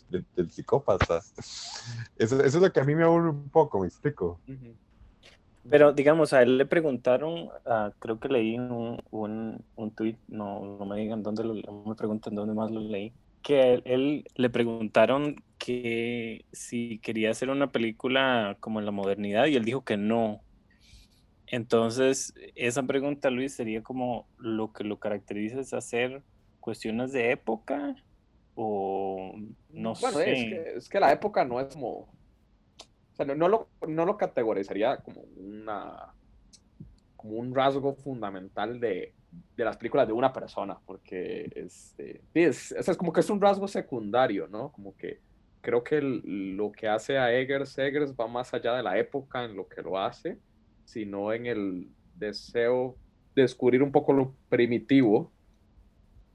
[0.09, 1.21] del, psicópata.
[2.17, 4.41] Eso, es lo que a mí me aburre un poco, me explico.
[5.69, 10.79] Pero digamos, a él le preguntaron, ah, creo que leí un, un, un tweet, no,
[10.79, 14.51] no me digan dónde lo, no me preguntan dónde más lo leí, que él, le
[14.51, 19.97] preguntaron que si quería hacer una película como en la modernidad y él dijo que
[19.97, 20.41] no.
[21.47, 26.23] Entonces, esa pregunta, Luis, sería como lo que lo caracteriza es hacer
[26.61, 27.97] cuestiones de época
[28.55, 29.35] o
[29.71, 30.33] no bueno, sé.
[30.33, 32.09] Es que, es que la época no es como
[33.13, 36.15] o sea, no, lo, no lo categorizaría como una
[37.17, 39.13] como un rasgo fundamental de,
[39.57, 43.69] de las películas de una persona, porque este, es, es, como que es un rasgo
[43.69, 44.73] secundario, ¿no?
[44.73, 45.21] Como que
[45.61, 49.57] creo que lo que hace a Eggers, Eggers va más allá de la época en
[49.57, 50.39] lo que lo hace,
[50.85, 52.97] sino en el deseo
[53.35, 55.31] de descubrir un poco lo primitivo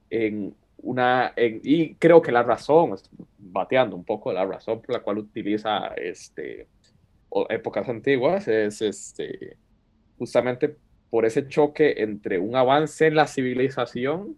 [0.09, 2.95] en una, y creo que la razón,
[3.39, 6.67] bateando un poco la razón por la cual utiliza este,
[7.49, 9.57] épocas antiguas, es este,
[10.17, 10.77] justamente
[11.15, 14.35] por ese choque entre un avance en la civilización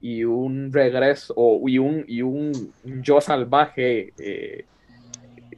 [0.00, 4.64] y un regreso, o, y, un, y un, yo salvaje eh,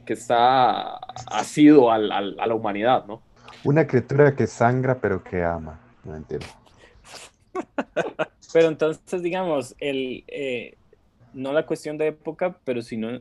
[0.05, 3.23] que está asido al, al, a la humanidad, ¿no?
[3.63, 6.45] Una criatura que sangra pero que ama, no entiendo.
[8.53, 10.77] pero entonces, digamos, el, eh,
[11.33, 13.19] no la cuestión de época, pero sino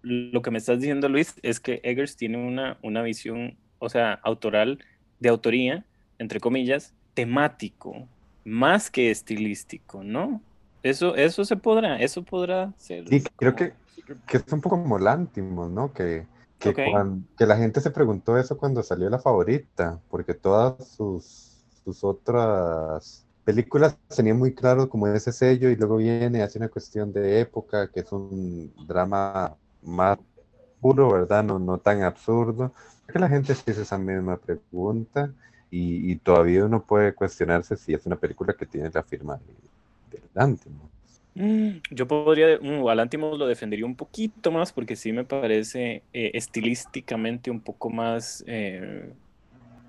[0.00, 4.14] lo que me estás diciendo, Luis, es que Eggers tiene una, una visión, o sea,
[4.22, 4.78] autoral,
[5.20, 5.84] de autoría,
[6.18, 8.06] entre comillas, temático,
[8.44, 10.40] más que estilístico, ¿no?
[10.82, 13.08] Eso, eso se podrá, eso podrá ser.
[13.08, 13.72] Sí, creo que,
[14.26, 15.92] que es un poco como Lántimos, ¿no?
[15.92, 16.26] Que,
[16.58, 22.04] que, que, la gente se preguntó eso cuando salió la favorita, porque todas sus, sus
[22.04, 27.40] otras películas tenían muy claro como ese sello y luego viene, hace una cuestión de
[27.40, 30.18] época, que es un drama más
[30.80, 31.44] puro, ¿verdad?
[31.44, 32.72] No, no tan absurdo.
[33.10, 35.30] Que la gente se hace esa misma pregunta
[35.76, 39.36] y, todavía uno puede cuestionarse si es una película que tiene la firma
[40.10, 40.88] de, Lantimos.
[41.34, 46.02] Mm, yo podría, uh, al Lantimos lo defendería un poquito más porque sí me parece
[46.12, 49.12] eh, estilísticamente un poco más eh,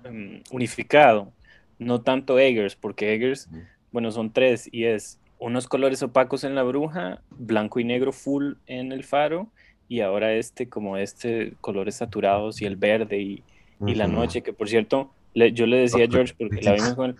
[0.02, 1.32] em, unificado.
[1.78, 3.48] No tanto Eggers, porque Eggers,
[3.92, 8.54] bueno, son tres y es unos colores opacos en la bruja, blanco y negro full
[8.66, 9.48] en el faro
[9.88, 13.42] y ahora este como este colores saturados y el verde y,
[13.86, 15.12] y la noche, que por cierto,
[15.52, 17.16] yo le decía a George, porque la vimos con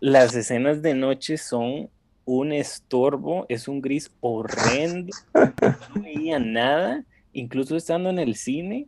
[0.00, 1.90] las escenas de noche son
[2.24, 8.86] un estorbo, es un gris horrendo, no veía nada, incluso estando en el cine,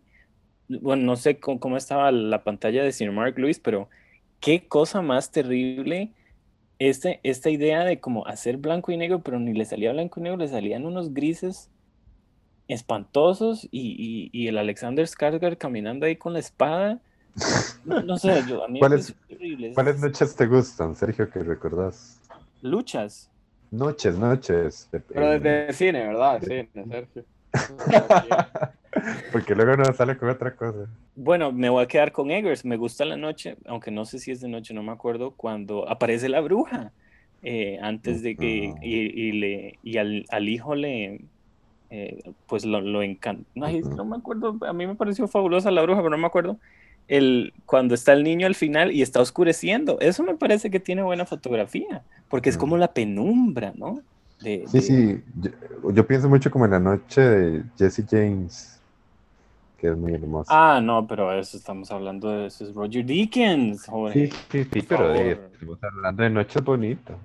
[0.68, 3.88] bueno, no sé cómo, estaba la pantalla de Sir Mark Lewis, pero
[4.40, 6.12] qué cosa más terrible
[6.78, 10.22] este, esta idea de como hacer blanco y negro, pero ni le salía blanco y
[10.22, 11.70] negro, le salían unos grises
[12.68, 17.00] espantosos y, y el Alexander Skarsgård caminando ahí con la espada
[17.84, 19.14] no, sé, yo, a mí ¿Cuáles,
[19.74, 22.20] ¿Cuáles noches te gustan, Sergio, que recordás?
[22.62, 23.30] Luchas.
[23.70, 24.88] Noches, noches.
[24.90, 26.42] Pero de cine, ¿verdad?
[26.42, 27.24] Cine, Sergio.
[29.32, 30.88] Porque luego no sale con otra cosa.
[31.14, 32.64] Bueno, me voy a quedar con Eggers.
[32.64, 35.88] Me gusta la noche, aunque no sé si es de noche, no me acuerdo, cuando
[35.88, 36.92] aparece la bruja.
[37.42, 38.74] Eh, antes de que.
[38.82, 41.20] Y, le, y al, al hijo le.
[41.90, 43.48] Eh, pues lo, lo encanta.
[43.54, 44.58] No, no, me acuerdo.
[44.66, 46.58] A mí me pareció fabulosa la bruja, pero no me acuerdo
[47.08, 49.98] el, cuando está el niño al final y está oscureciendo.
[50.00, 54.02] Eso me parece que tiene buena fotografía, porque es como la penumbra, ¿no?
[54.38, 55.22] sí, sí,
[55.92, 58.80] yo, pienso mucho como en la noche de Jesse James,
[59.76, 60.50] que es muy hermosa.
[60.50, 63.82] Ah, no, pero eso estamos hablando de eso, es Roger Deakins,
[64.12, 67.16] Sí, sí, sí, pero estamos hablando de noches bonitas.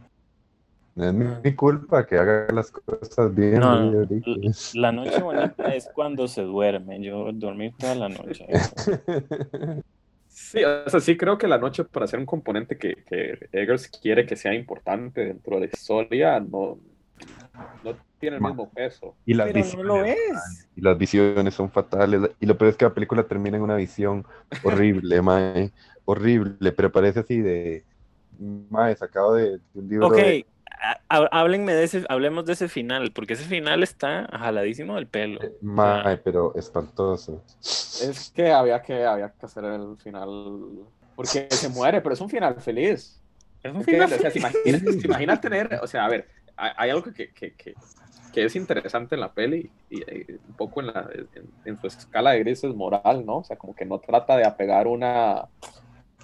[0.95, 3.60] Es mi, culpa que haga las cosas bien.
[4.75, 7.01] la noche bonita es cuando se duerme.
[7.01, 8.45] Yo dormir toda la noche.
[10.29, 13.89] Sí, o sea, sí creo que la noche para ser un componente que, que Eggers
[13.89, 16.77] quiere que sea importante dentro de la historia, no,
[17.84, 19.15] no tiene el mismo peso.
[19.25, 20.67] Y las Pero no lo es.
[20.75, 22.31] Y las visiones son fatales.
[22.39, 24.25] Y lo peor es que la película termina en una visión
[24.63, 25.71] horrible, mae.
[26.05, 27.84] Horrible, pero parece así de...
[28.69, 30.45] Mae, sacado de, un libro okay
[31.09, 35.39] háblenme de ese, hablemos de ese final, porque ese final está jaladísimo del pelo.
[35.41, 37.43] Eh, pero espantoso.
[37.61, 40.29] Es que había que, había que hacer el final,
[41.15, 43.21] porque se muere, pero es un final feliz.
[43.63, 44.33] Es un final feliz.
[44.33, 47.73] se, imagina, tener, o sea, a ver, hay, algo que, que, que,
[48.33, 51.09] que, es interesante en la peli y, un poco en, la,
[51.65, 53.38] en, su escala de grises moral, ¿no?
[53.38, 55.47] O sea, como que no trata de apegar una,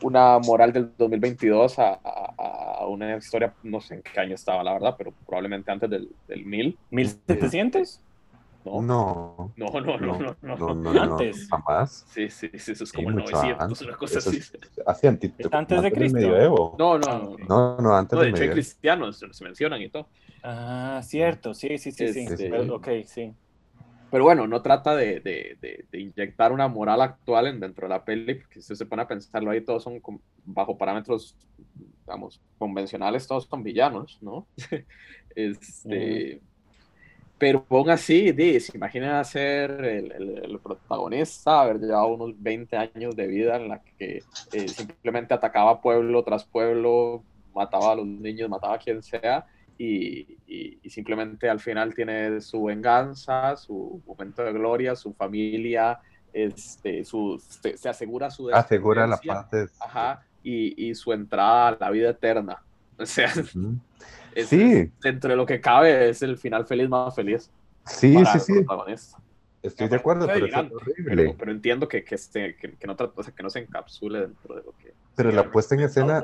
[0.02, 4.74] una moral del 2022 a, a, una historia, no sé en qué año estaba, la
[4.74, 6.78] verdad, pero probablemente antes del, del 1000.
[6.92, 8.00] ¿1700?
[8.66, 8.82] No.
[8.82, 9.54] No.
[9.56, 11.48] No, no, no, no, no, Antes.
[11.50, 12.06] Jamás.
[12.10, 14.40] Sí, sí, sí, eso es como 900, una cosa así.
[15.08, 16.76] Antes, antes de Cristo.
[16.78, 17.78] No, no, no.
[17.78, 20.08] No, antes de, hecho hay cristianos, se mencionan y todo.
[20.44, 22.28] Ah, cierto, sí, sí, sí, sí.
[22.28, 22.52] sí.
[22.52, 23.34] ok, sí.
[24.12, 25.58] Pero bueno, no trata de, de,
[25.90, 29.08] de, inyectar una moral actual en, dentro de la peli, porque si se pone a
[29.08, 30.02] pensarlo ahí, todos son
[30.44, 31.36] bajo parámetros,
[32.06, 34.46] digamos, convencionales, todos son villanos, ¿no?
[35.36, 36.42] este,
[37.38, 43.26] pero aún así, se imagina ser el, el, protagonista, haber llevado unos 20 años de
[43.26, 44.22] vida en la que
[44.52, 47.24] eh, simplemente atacaba pueblo tras pueblo,
[47.56, 49.48] mataba a los niños, mataba a quien sea,
[49.84, 50.38] y,
[50.84, 56.00] y, simplemente al final tiene su venganza, su momento de gloria, su familia,
[56.32, 59.48] este, su, se, asegura su asegura la paz
[59.80, 62.62] ajá, y, y, su entrada a la vida eterna.
[63.02, 63.34] O sea,
[64.46, 64.92] sí.
[65.02, 67.50] dentro de lo que cabe, es el final feliz más feliz.
[67.88, 68.66] Sí, sí, sí.
[69.64, 71.36] Estoy de acuerdo, pero, es.
[71.36, 74.74] Pero, entiendo que, que, este, que, que, no, que no se encapsule dentro de lo
[74.74, 74.94] que...
[75.16, 76.24] Pero la puesta en escena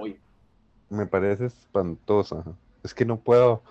[0.89, 2.43] me parece espantosa.
[2.87, 3.61] Es que no puedo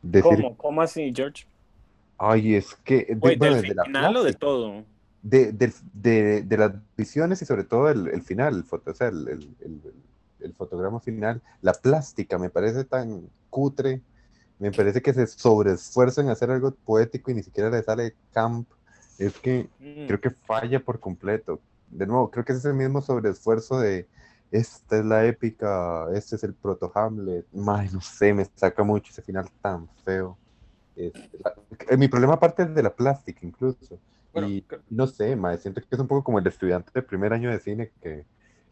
[0.00, 0.22] decir...
[0.22, 0.56] ¿Cómo?
[0.56, 1.44] ¿Cómo así, George?
[2.18, 3.16] Ay, es que...
[3.16, 4.84] De, del final o de todo?
[5.22, 9.08] De, de, de, de, las visiones y sobre todo el, el final, el, o sea,
[9.08, 9.82] el, el,
[10.38, 14.00] el fotograma final, la plástica me parece tan cutre,
[14.58, 18.68] me parece que se sobreesfuerzan en hacer algo poético y ni siquiera le sale camp.
[19.18, 20.06] Es que mm.
[20.06, 21.60] creo que falla por completo.
[21.90, 24.06] De nuevo, creo que es el mismo sobreesfuerzo de
[24.50, 27.46] esta es la épica, este es el proto Hamlet.
[27.68, 30.38] Ay, no sé, me saca mucho ese final tan feo.
[31.96, 33.98] mi problema aparte es de la plástica incluso.
[34.34, 37.50] y no sé, ma, siento que es un poco como el estudiante de primer año
[37.50, 38.24] de cine que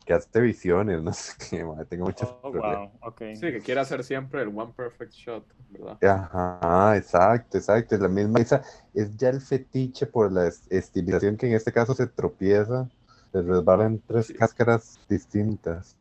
[0.04, 2.90] que hace visiones, no sé qué, tengo muchas oh, wow.
[3.00, 3.37] okay.
[3.37, 5.98] Sí, que quiere hacer siempre el one perfect shot, ¿verdad?
[6.04, 11.46] Ajá, exacto, exacto, es la misma, esa, es ya el fetiche por la estilización que
[11.46, 12.88] en este caso se tropieza,
[13.34, 15.96] se resbalan tres cáscaras distintas.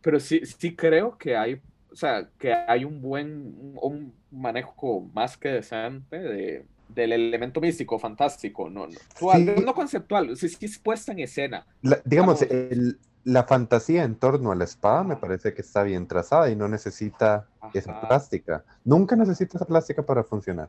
[0.00, 1.60] Pero sí, sí creo que hay,
[1.92, 8.00] o sea, que hay un buen, un manejo más que decente de, del elemento místico,
[8.00, 11.64] fantástico, no, no, no conceptual, sí, sí es puesta en escena.
[12.04, 16.50] digamos, el, la fantasía en torno a la espada me parece que está bien trazada
[16.50, 18.64] y no necesita esa plástica.
[18.84, 20.68] Nunca necesita esa plástica para funcionar.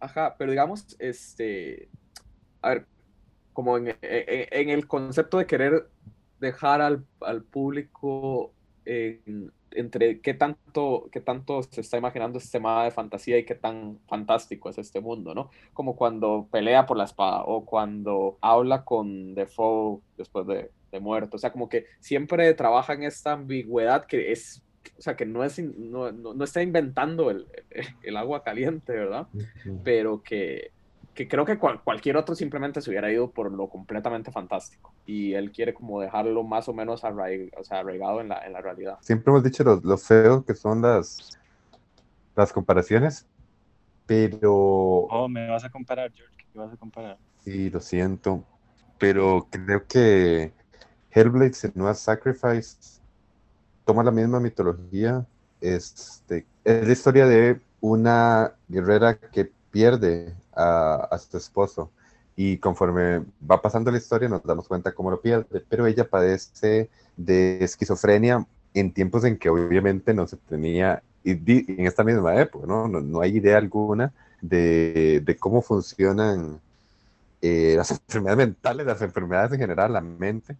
[0.00, 1.88] Ajá, pero digamos, este,
[2.60, 2.86] a ver,
[3.56, 5.88] como en, el concepto de querer
[6.40, 7.04] dejar al,
[7.50, 8.52] público
[8.84, 13.98] entre qué tanto, qué tanto se está imaginando este tema de fantasía y qué tan
[14.06, 15.50] fantástico es este mundo, ¿no?
[15.72, 21.36] Como cuando pelea por la espada o cuando habla con Defoe después de de muerto.
[21.36, 24.62] O sea, como que siempre trabaja en esta ambigüedad que es,
[24.98, 27.46] o sea, que no, es, no, no, está inventando el,
[28.02, 29.26] el, agua caliente, ¿verdad?
[29.82, 30.72] Pero que,
[31.16, 34.92] que creo que cualquier otro simplemente se hubiera ido por lo completamente fantástico.
[35.06, 38.60] Y él quiere como dejarlo más o menos o sea, arraigado en la, en la
[38.60, 38.98] realidad.
[39.00, 41.38] Siempre hemos dicho lo, lo feo que son las,
[42.36, 43.26] las comparaciones,
[44.04, 44.52] pero...
[44.54, 47.16] Oh, me vas a comparar, George, ¿qué vas a comparar?
[47.38, 48.44] Sí, lo siento,
[48.98, 50.52] pero creo que
[51.10, 53.00] Hellblade Senua Sacrifice
[53.86, 55.26] toma la misma mitología.
[55.62, 61.90] Este, es la historia de una guerrera que pierde a, su esposo.
[62.34, 66.90] Y conforme va pasando la historia nos damos cuenta cómo lo pierde, pero ella padece
[67.16, 72.88] de esquizofrenia en tiempos en que obviamente no se tenía, en esta misma época, ¿no?
[72.88, 76.60] No, hay idea alguna de, cómo funcionan
[77.40, 80.56] eh, las enfermedades mentales, las enfermedades en general, la mente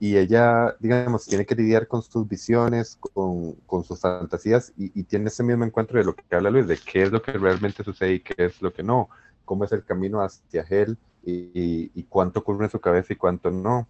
[0.00, 5.28] y ella, digamos, tiene que lidiar con sus visiones, con, con sus fantasías y, tiene
[5.28, 8.14] ese mismo encuentro de lo que habla Luis, de qué es lo que realmente sucede
[8.14, 9.08] y qué es lo que no,
[9.44, 13.50] cómo es el camino hacia él y, y, cuánto ocurre en su cabeza y cuánto
[13.50, 13.86] no.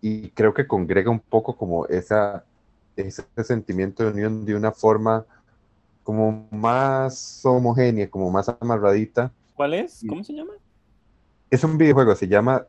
[0.00, 2.44] Y creo que congrega un poco como esa,
[2.96, 5.26] ese sentimiento de unión de una forma
[6.04, 9.30] como más homogénea, como más amarradita.
[9.54, 10.02] ¿Cuál es?
[10.08, 10.52] ¿Cómo se llama?
[11.50, 12.66] Es un videojuego, se llama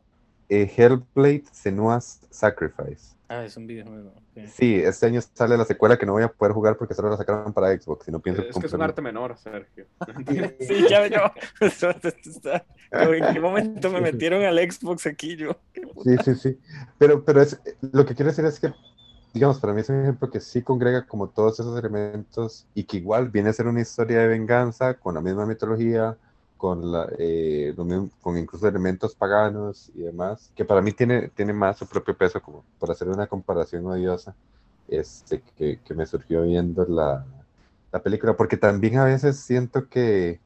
[0.50, 3.14] eh, Hellblade Senua's Sacrifice.
[3.28, 4.12] Ah, es un videojuego.
[4.48, 7.16] Sí, este año sale la secuela que no voy a poder jugar porque solo la
[7.16, 8.08] sacaron para Xbox.
[8.08, 9.86] Y no pienso es que es un arte menor, Sergio.
[10.60, 11.20] sí, ya, yo.
[12.90, 15.56] ¿En qué momento me metieron al Xbox aquí yo?
[16.02, 16.58] sí, sí, sí.
[16.98, 17.60] Pero, pero es,
[17.92, 18.72] lo que quiero decir es que,
[19.32, 22.96] digamos, para mí es un ejemplo que sí congrega como todos esos elementos y que
[22.96, 26.16] igual viene a ser una historia de venganza con la misma mitología,
[26.60, 27.74] con, la, eh,
[28.20, 32.42] con incluso elementos paganos y demás, que para mí tiene, tiene más su propio peso,
[32.42, 34.36] como por hacer una comparación odiosa,
[34.86, 37.24] este, que, que me surgió viendo la,
[37.90, 40.38] la, película, porque también a veces siento que,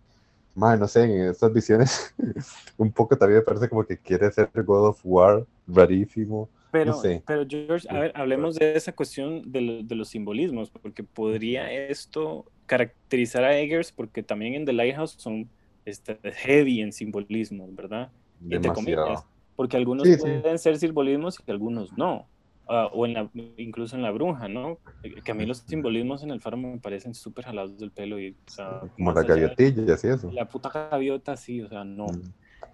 [0.55, 2.15] man, no sé, en estas visiones,
[2.79, 6.49] un poco también me parece como que quiere ser God of War, rarísimo.
[6.71, 6.97] Pero,
[7.27, 12.45] pero George, a ver, hablemos de esa cuestión de, de, los simbolismos, porque podría esto
[12.67, 15.49] caracterizar a Eggers, porque también en The Lighthouse son
[15.85, 18.11] este, heavy en simbolismos, ¿verdad?
[18.51, 19.25] Entre comillas,
[19.57, 22.29] porque algunos pueden ser simbolismos y algunos no.
[22.69, 24.79] ah, o en la, incluso en la bruja, ¿no?
[25.25, 28.19] Que a mí los simbolismos en el faro me parecen súper jalados del pelo.
[28.19, 30.31] Y, o sea, Como la gaviotilla, así eso.
[30.33, 32.07] La puta gaviota, sí, o sea, no.
[32.07, 32.23] Mm.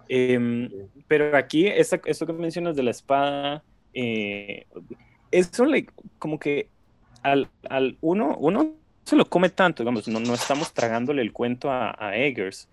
[0.07, 0.69] Em,
[1.07, 4.65] pero aquí, esta- esto que mencionas de la espada, eh,
[5.29, 5.87] eso le,
[6.17, 6.69] como que
[7.23, 8.73] al, al uno, uno
[9.05, 12.69] se lo come tanto, digamos, no, no estamos tragándole el cuento a, a Eggers,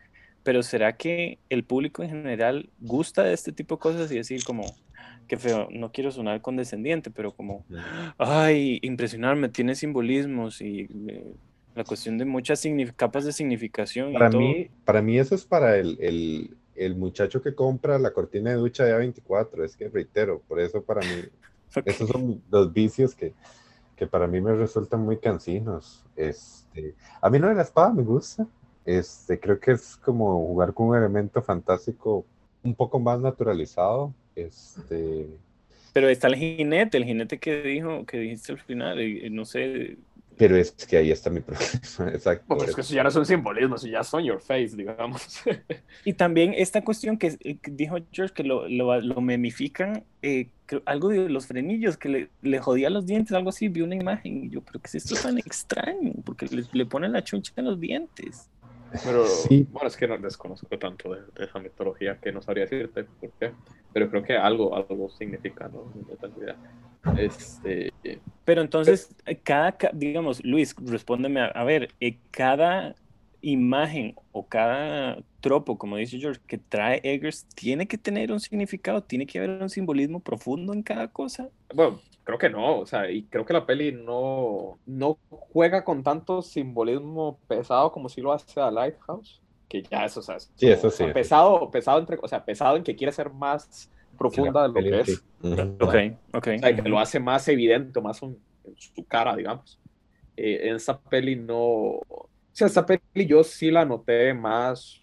[0.49, 4.43] pero ¿será que el público en general gusta de este tipo de cosas y decir
[4.45, 4.65] como,
[5.27, 7.67] qué feo, no quiero sonar condescendiente, pero como,
[8.17, 11.35] ay, impresionarme, tiene simbolismos y eh,
[11.75, 12.63] la cuestión de muchas
[12.97, 14.55] capas de significación y Para todo.
[14.55, 18.57] mí, para mí eso es para el, el, el muchacho que compra la cortina de
[18.57, 21.25] ducha de A24, es que reitero, por eso para mí,
[21.77, 21.85] Ok.
[21.85, 23.35] esos son los vicios que,
[23.97, 26.05] que para mí me resultan muy cansinos.
[26.17, 28.47] Este, a mí lo de la espada me gusta,
[28.89, 32.25] este, creo que es como jugar con un elemento fantástico
[32.63, 35.27] un poco más naturalizado, este,
[35.93, 39.45] Pero está el jinete, el jinete que dijo, que dijiste al final, y, y no
[39.45, 39.99] sé,
[40.39, 42.57] pero es que ahí está mi problema, exacto.
[42.57, 45.41] Pues es que eso ya no son simbolismos, ya son your face, digamos.
[46.05, 50.49] Y también esta cuestión que, eh, que dijo George, que lo, lo, lo memifican, eh,
[50.87, 54.45] algo de los frenillos, que le, le jodía los dientes, algo así, vi una imagen,
[54.45, 56.13] y yo, pero ¿qué es esto tan extraño?
[56.25, 58.49] Porque le, le ponen la chuncha en los dientes.
[59.05, 59.67] Pero Sí.
[59.71, 63.33] bueno, es que no desconozco tanto de, de esa mitología que no sabría decirte por
[63.39, 63.53] qué.
[63.93, 65.93] Pero creo que algo, algo significa, ¿no?
[67.17, 67.93] Este,
[68.45, 69.15] Pero entonces,
[69.45, 72.95] cada, ca- digamos, Luis, respóndeme, a, a ver, eh, cada
[73.41, 79.03] imagen o cada tropo, como dice George, que trae Eggers, tiene que tener un significado,
[79.05, 81.51] tiene que haber un simbolismo profundo en cada cosa.
[81.75, 86.03] bueno, creo que no, o sea, y creo que la peli no, no juega con
[86.03, 90.53] tanto simbolismo pesado como si lo hace a Lighthouse, que ya eso, o sea, es-
[90.55, 91.13] Sí, eso o sea, sí.
[91.15, 94.91] pesado, pesado entre, o sea, pesado en que quiere ser más profunda de lo Peli,
[94.91, 95.13] que sí.
[95.13, 95.25] es.
[95.41, 95.77] Ujú.
[95.81, 95.95] Ok,
[96.35, 96.49] ok.
[96.57, 99.81] O sea, que lo hace más evidente, más un- en su cara, digamos.
[100.37, 101.57] Eh, en esta peli no.
[101.59, 105.01] O sea, esta peli yo sí la noté más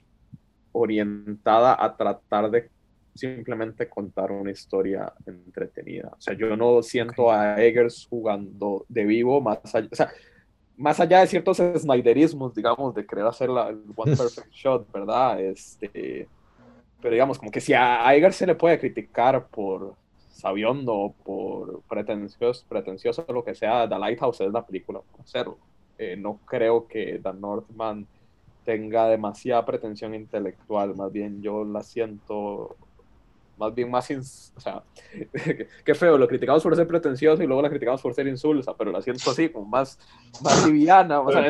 [0.73, 2.69] orientada a tratar de
[3.15, 6.09] simplemente contar una historia entretenida.
[6.09, 9.87] O sea, yo no siento a Eggers jugando de vivo más allá.
[9.91, 10.11] O sea,
[10.77, 15.39] más allá de ciertos snyderismos, digamos, de querer hacer la, el One Perfect Shot, ¿verdad?
[15.39, 16.27] Este,
[17.01, 19.95] pero digamos, como que si a, Eggers se le puede criticar por
[20.29, 25.57] sabiondo o por pretencioso, lo que sea, The Lighthouse es la película por hacerlo.
[25.97, 28.05] Eh, no creo que The Northman
[28.65, 32.75] tenga demasiada pretensión intelectual, más bien yo la siento
[33.57, 34.83] más bien más, ins- o sea,
[35.85, 38.91] qué feo, lo criticamos por ser pretencioso y luego la criticamos por ser insulsa, pero
[38.91, 39.97] la siento así, como más,
[40.43, 41.41] más liviana, o sea,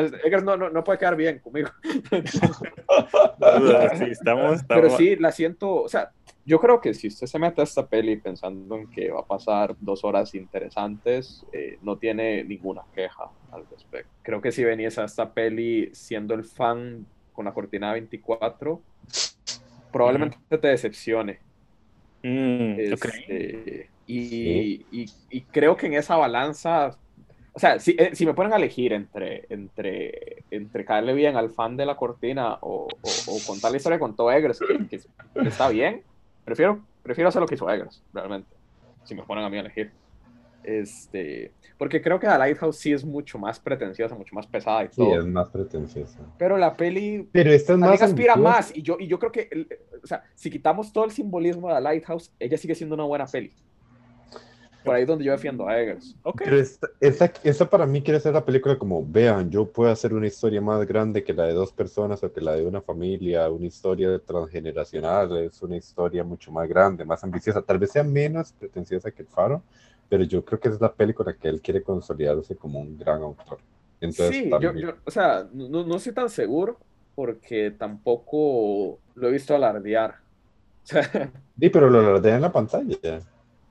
[0.42, 1.68] no, no, no puede quedar bien conmigo.
[3.98, 6.10] Sí, estamos, Pero estamos- sí, la siento, o sea,
[6.44, 9.26] yo creo que si usted se mete a esta peli pensando en que va a
[9.26, 14.10] pasar dos horas interesantes, eh, no tiene ninguna queja al respecto.
[14.22, 18.80] Creo que si venías a esta peli siendo el fan con la cortina 24,
[19.92, 21.40] probablemente te decepcione.
[22.22, 22.78] Mm.
[22.80, 26.90] Este, y, y- y creo que en esa balanza,
[27.52, 31.50] o sea, si, eh, si me ponen a elegir entre, entre, entre caerle bien al
[31.50, 34.58] fan de la cortina o, o- o contar la historia con todo Eggers,
[34.90, 36.04] que, que está bien,
[36.44, 38.54] prefiero, prefiero hacer lo que hizo Eggers, realmente,
[39.04, 39.92] si me ponen a mí a elegir.
[40.62, 44.88] Este, porque creo que The Lighthouse sí es mucho más pretenciosa, mucho más pesada y
[44.88, 45.18] Sí, todo.
[45.20, 46.18] es más pretenciosa.
[46.38, 48.56] Pero la peli Pero esta es más aspira ambiciosa.
[48.58, 48.76] más.
[48.76, 49.68] Y yo, y yo creo que, el-
[50.02, 53.26] o sea, si quitamos todo el simbolismo de The Lighthouse, ella sigue siendo una buena
[53.26, 53.52] peli.
[54.84, 56.14] Por ahí es donde yo defiendo a Eggers.
[56.22, 56.42] Ok.
[56.44, 60.14] Pero esta, esta, esta para mí quiere ser la película como, vean, yo puedo hacer
[60.14, 63.50] una historia más grande que la de dos personas o que la de una familia,
[63.50, 68.52] una historia transgeneracional, es una historia mucho más grande, más ambiciosa, tal vez sea menos
[68.52, 69.64] pretenciosa que el Faro,
[70.08, 73.58] pero yo creo que es la película que él quiere consolidarse como un gran autor.
[74.00, 76.78] Entonces, sí, yo, también- yo- o sea, no, no estoy tan seguro
[77.14, 80.16] porque tampoco lo he visto alardear.
[81.58, 82.96] Sí, pero lo alardea en la pantalla.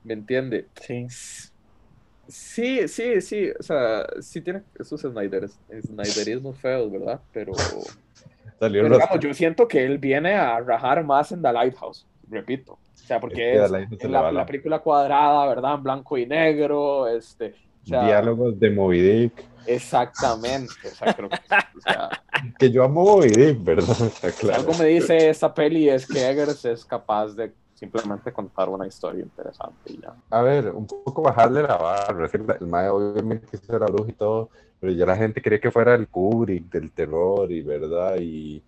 [0.02, 0.66] ¿me entiende?
[0.82, 1.06] Sí.
[2.28, 7.20] Sí, sí, sí, o sea, sí tiene esos Snyderis- Snyderismos feos, ¿verdad?
[7.32, 7.52] Pero,
[8.58, 12.72] Salió pero digamos, yo siento que él viene a rajar más en The Lighthouse, repito.
[12.72, 15.74] O sea, porque es la, va la- la película cuadrada, ¿verdad?
[15.74, 17.54] En blanco y negro, este,
[17.84, 22.10] o sea, diálogos de Moby Dick, Exactamente, o sea, creo que, o sea,
[22.58, 24.00] que yo amo Moby Dick, ¿verdad?
[24.06, 24.60] Está claro.
[24.60, 29.22] algo me dice esta peli es que Eggers es capaz de simplemente contar una historia
[29.22, 30.14] interesante y ya.
[30.30, 32.28] A ver, un poco bajarle la barra.
[32.32, 34.48] El, mae obviamente la bruja y todo,
[34.80, 38.16] pero ya la gente quería que fuera el Kubrick del terror y verdad.
[38.18, 38.62] Y,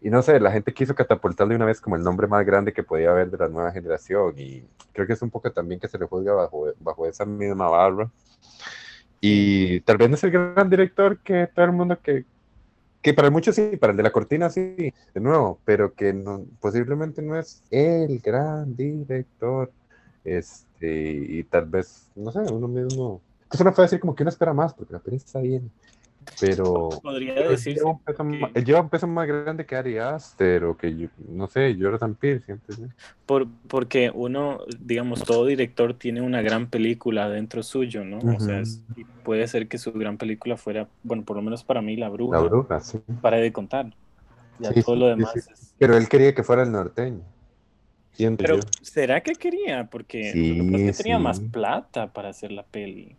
[0.00, 2.82] y no sé, la gente quiso catapultarle una vez como el nombre más grande que
[2.82, 5.98] podía haber de la nueva generación y creo que es un poco también que se
[5.98, 8.10] le juzga bajo, bajo esa misma barra.
[9.20, 12.24] Y tal vez no es el gran director que todo el mundo que,
[13.02, 16.44] que para muchos sí, para el de la cortina sí, de nuevo, pero que no,
[16.60, 19.72] posiblemente no es el gran director.
[20.24, 23.22] Este, y tal vez, no sé, uno mismo.
[23.48, 25.70] Que no puede decir como que uno espera más, porque la peli está bien.
[26.40, 26.90] Pero.
[27.02, 27.78] Podría decir.
[28.54, 32.14] Él lleva un peso más grande que Ari Aster o que, yo, no sé, Jonathan
[32.14, 32.46] Pierce.
[32.46, 32.76] Siempre,
[33.24, 38.18] Por, porque uno, digamos, todo director tiene una gran película dentro suyo, ¿no?
[38.18, 38.62] O sea,
[39.24, 42.38] puede ser que su gran película fuera, bueno, por lo menos para mí, La Bruja.
[42.38, 42.98] La Bruja, sí.
[43.20, 43.92] Para de contar.
[44.58, 45.74] Ya todo lo demás es...
[45.78, 47.22] Pero él quería que fuera el norteño.
[48.38, 49.88] Pero, ¿será que quería?
[49.90, 53.14] Porque que tenía más plata para hacer la peli.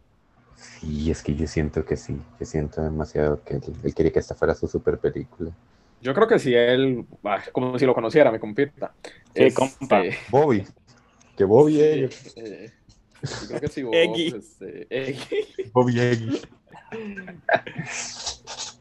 [0.57, 4.33] Sí, es que yo siento que sí, yo siento demasiado que él, quería que esta
[4.33, 5.51] fuera su super película.
[6.01, 7.05] Yo creo que si él,
[7.51, 8.93] como si lo conociera, me compita.
[9.35, 10.01] Sí, compa.
[10.29, 10.65] Bobby.
[11.35, 12.09] Que Bobby eh,
[13.21, 14.33] yo creo que sí, Bobby.
[14.35, 15.17] Este,
[15.73, 16.41] Bobby Eggy.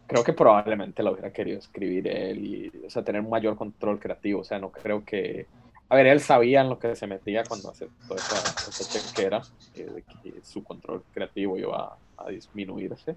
[0.06, 3.98] Creo que probablemente lo hubiera querido escribir él y, o sea, tener un mayor control
[3.98, 4.40] creativo.
[4.40, 5.46] O sea, no creo que
[5.88, 8.36] a ver, él sabía en lo que se metía cuando aceptó esa,
[8.68, 10.02] esa chequera, que
[10.42, 13.16] su control creativo iba a, disminuirse.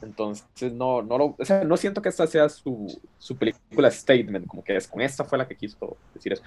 [0.00, 4.46] Entonces, no, no, lo, o sea, no siento que esta sea su, su, película statement,
[4.46, 6.42] como que es con esta fue la que quiso decir eso.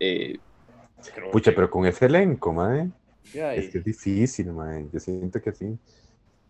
[0.00, 0.38] Eh,
[1.30, 2.90] Pucha, pero con ese elenco, mae.
[3.32, 4.88] Es que es difícil, mae.
[4.92, 5.78] Yo siento que sí.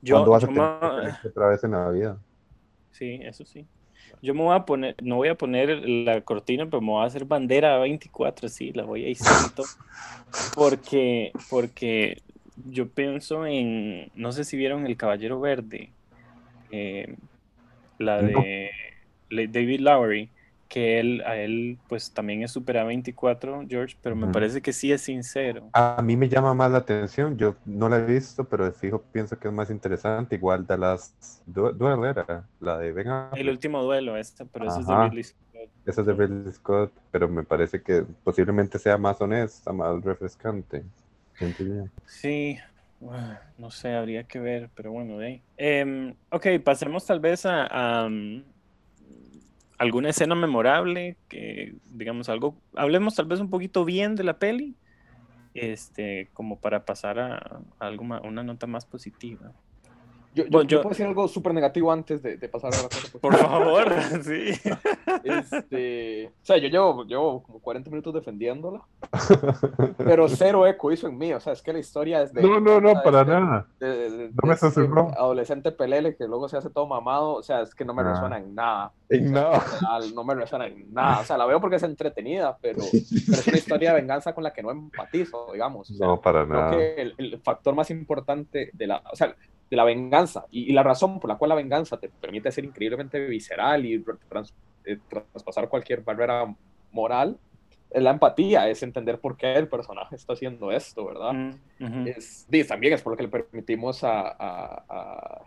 [0.01, 2.19] Yo, ¿Cuándo vas a tener otra vez en la vida?
[2.91, 3.67] Sí, eso sí.
[4.23, 7.07] Yo me voy a poner, no voy a poner la cortina, pero me voy a
[7.07, 9.51] hacer bandera 24, sí, la voy a izar
[10.55, 12.23] porque, porque
[12.67, 15.91] yo pienso en, no sé si vieron El Caballero Verde,
[16.71, 17.17] eh,
[17.99, 18.71] la de
[19.31, 20.31] David Lowery
[20.73, 24.91] que él, a él pues también es Super A24, George, pero me parece que sí
[24.91, 25.69] es sincero.
[25.75, 29.03] A mí me llama más la atención, yo no la he visto, pero de fijo
[29.13, 33.29] pienso que es más interesante, igual de las duelo era, la de Venga.
[33.35, 35.69] El último duelo, esta, pero esa es de Ridley Scott.
[35.85, 40.85] Esa es de Ridley Scott, pero me parece que posiblemente sea más honesta, más refrescante.
[42.07, 42.57] Sí,
[43.59, 45.43] no sé, habría que ver, pero bueno, de ahí.
[45.59, 48.09] Em, ok, pasemos tal vez a,
[49.83, 54.77] alguna escena memorable, que digamos algo, hablemos tal vez un poquito bien de la peli,
[55.55, 59.53] este, como para pasar a, a una nota más positiva.
[60.35, 63.19] Yo, puedo decir algo súper negativo antes de, pasar a la cosa.
[63.21, 64.53] Por favor, sí.
[65.25, 68.81] Este, o sea, yo llevo, llevo como 40 minutos defendiéndola,
[69.99, 71.35] pero cero eco hizo en mí.
[71.35, 72.43] O sea, es que la historia es de.
[72.43, 73.67] No, no, no, para nada.
[73.79, 74.67] no me este
[75.19, 77.35] Adolescente pelele que luego se hace todo mamado.
[77.35, 78.93] O sea, es que no me resuena en nada.
[79.11, 79.63] En nada.
[80.15, 81.21] No me resuena en nada.
[81.21, 84.45] O sea, la veo porque es entretenida, pero, pero es una historia de venganza con
[84.45, 85.91] la que no empatizo, digamos.
[85.91, 86.71] no, para nada.
[86.71, 89.03] Creo que el, el factor más importante de la.
[89.13, 89.35] O sea,
[89.73, 90.45] de la venganza.
[90.51, 94.05] Y, la razón por la cual la venganza te permite ser increíblemente visceral y
[94.85, 96.55] eh, traspasar cualquier barrera
[96.91, 97.39] moral
[97.89, 101.33] es la empatía, es entender por qué el personaje está haciendo esto, ¿verdad?
[101.79, 105.43] Mm, es, también es por lo que le permitimos a, a,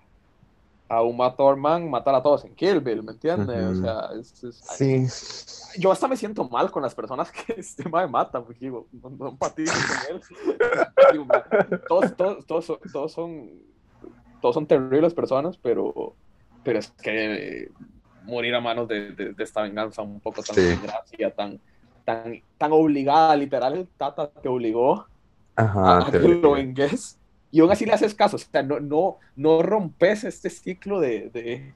[0.90, 3.64] a, Uma Thurman matar a todos en Kill Bill, ¿me entiendes?
[3.64, 5.80] O sea, es, sí.
[5.80, 9.12] Yo hasta me siento mal con las personas que este me mata, porque digo, no,
[9.12, 10.22] no empatizo con él.
[11.88, 13.75] todos, todos, todos, todos son
[14.42, 16.16] todos son terribles personas, pero,
[16.64, 17.72] pero es que
[18.24, 21.60] morir a manos de, de, esta venganza un poco tan desgracia, tan,
[22.04, 25.06] tan, tan obligada, literal, el Tata te obligó
[25.56, 27.18] a, que lo vengues.
[27.52, 31.30] Y aún así le haces caso, o sea, no, no, no rompes este ciclo de,
[31.30, 31.74] de,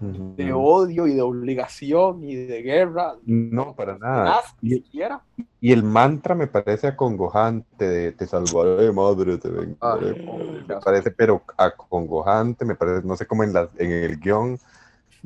[0.00, 3.16] de odio y de obligación y de guerra.
[3.26, 4.40] No, para nada.
[4.62, 4.82] y,
[5.60, 10.26] y, el mantra me parece acongojante de te salvaré, madre, te vengaré.
[10.66, 14.58] me parece, pero acongojante, me parece, no sé cómo en, la, en el guion.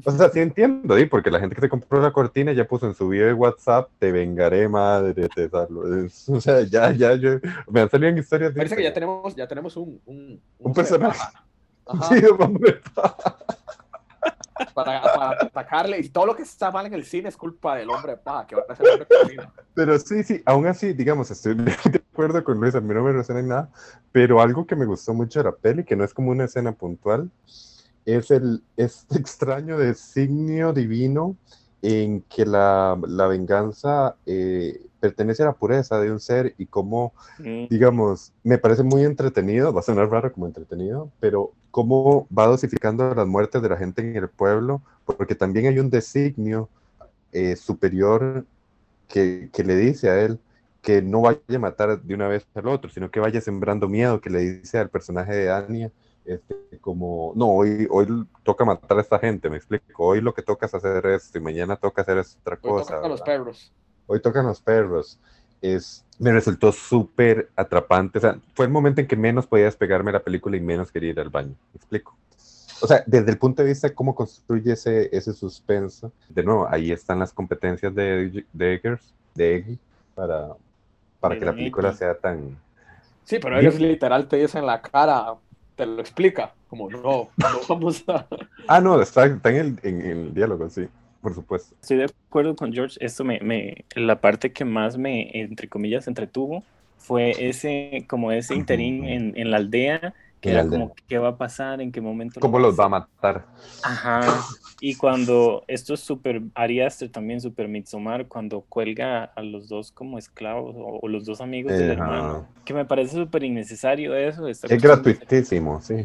[0.05, 1.07] O sea, sí entiendo, ¿sí?
[1.07, 3.91] porque la gente que se compró la cortina ya puso en su video de WhatsApp,
[4.01, 6.09] te vengaré, madre, te salvaré.
[6.27, 7.39] O sea, ya, ya, yo,
[7.71, 8.53] me han salido historias.
[8.53, 11.21] Parece que ya tenemos, ya tenemos un, un, un, personaje.
[12.09, 12.81] Sí, hombre
[14.75, 16.01] para, atacarle.
[16.01, 18.57] Y todo lo que está mal en el cine es culpa del hombre paja, que
[18.57, 22.61] va a ser el hombre Pero sí, sí, aún así, digamos, estoy de acuerdo con
[22.61, 23.71] Luis, a mí no me resuena en nada,
[24.13, 26.73] pero algo que me gustó mucho de la peli, que no es como una escena
[26.73, 27.31] puntual,
[28.05, 31.37] es el este extraño designio divino
[31.81, 37.13] en que la, la venganza eh, pertenece a la pureza de un ser y cómo,
[37.39, 37.67] mm.
[37.69, 43.13] digamos, me parece muy entretenido, va a sonar raro como entretenido, pero cómo va dosificando
[43.17, 46.69] las muertes de la gente en el pueblo, porque también hay un designio
[47.33, 48.47] eh, superior
[49.09, 50.39] que, que, le dice a él
[50.83, 54.21] que no vaya a matar de una vez al otro, sino que vaya sembrando miedo,
[54.21, 55.91] que le dice al personaje de Anya,
[56.25, 58.07] este, como, no, hoy, hoy
[58.45, 61.41] toca matar a esta gente, me explico, hoy lo que toca es hacer esto y
[61.41, 62.95] mañana toca hacer otra cosa.
[62.95, 63.73] Hoy tocan los perros.
[64.07, 65.19] Hoy tocan los perros.
[65.61, 70.13] Es, me resultó súper atrapante, o sea, fue el momento en que menos podía despegarme
[70.13, 72.17] la película y menos quería ir al baño, me explico.
[72.81, 76.69] O sea, desde el punto de vista de cómo construye ese, ese suspenso, de nuevo,
[76.69, 79.79] ahí están las competencias de, de Eggers, de Eggy,
[80.15, 80.49] para,
[81.21, 82.59] para que la película sea tan...
[83.25, 85.35] Sí, pero ellos literal te dicen en la cara,
[85.77, 88.27] te lo explica, como no, no vamos a...
[88.69, 90.87] ah, no, está, en, el, en, el, diálogo, sí,
[91.25, 91.75] por supuesto.
[91.81, 96.07] Estoy de acuerdo con George, esto me, me, la parte que más me, entre comillas,
[96.07, 96.63] entretuvo
[96.99, 100.13] fue ese, como ese interín en, en la aldea
[100.45, 102.39] que era como qué va a pasar, en qué momento.
[102.39, 103.47] ¿Cómo los va a matar?
[103.83, 104.21] Ajá.
[104.79, 110.19] Y cuando esto es súper Ari también súper Mitsumar, cuando cuelga a los dos como
[110.19, 114.47] esclavos o, los dos amigos del hermano, que me parece súper innecesario eso.
[114.47, 116.05] Es gratuitísimo, sí.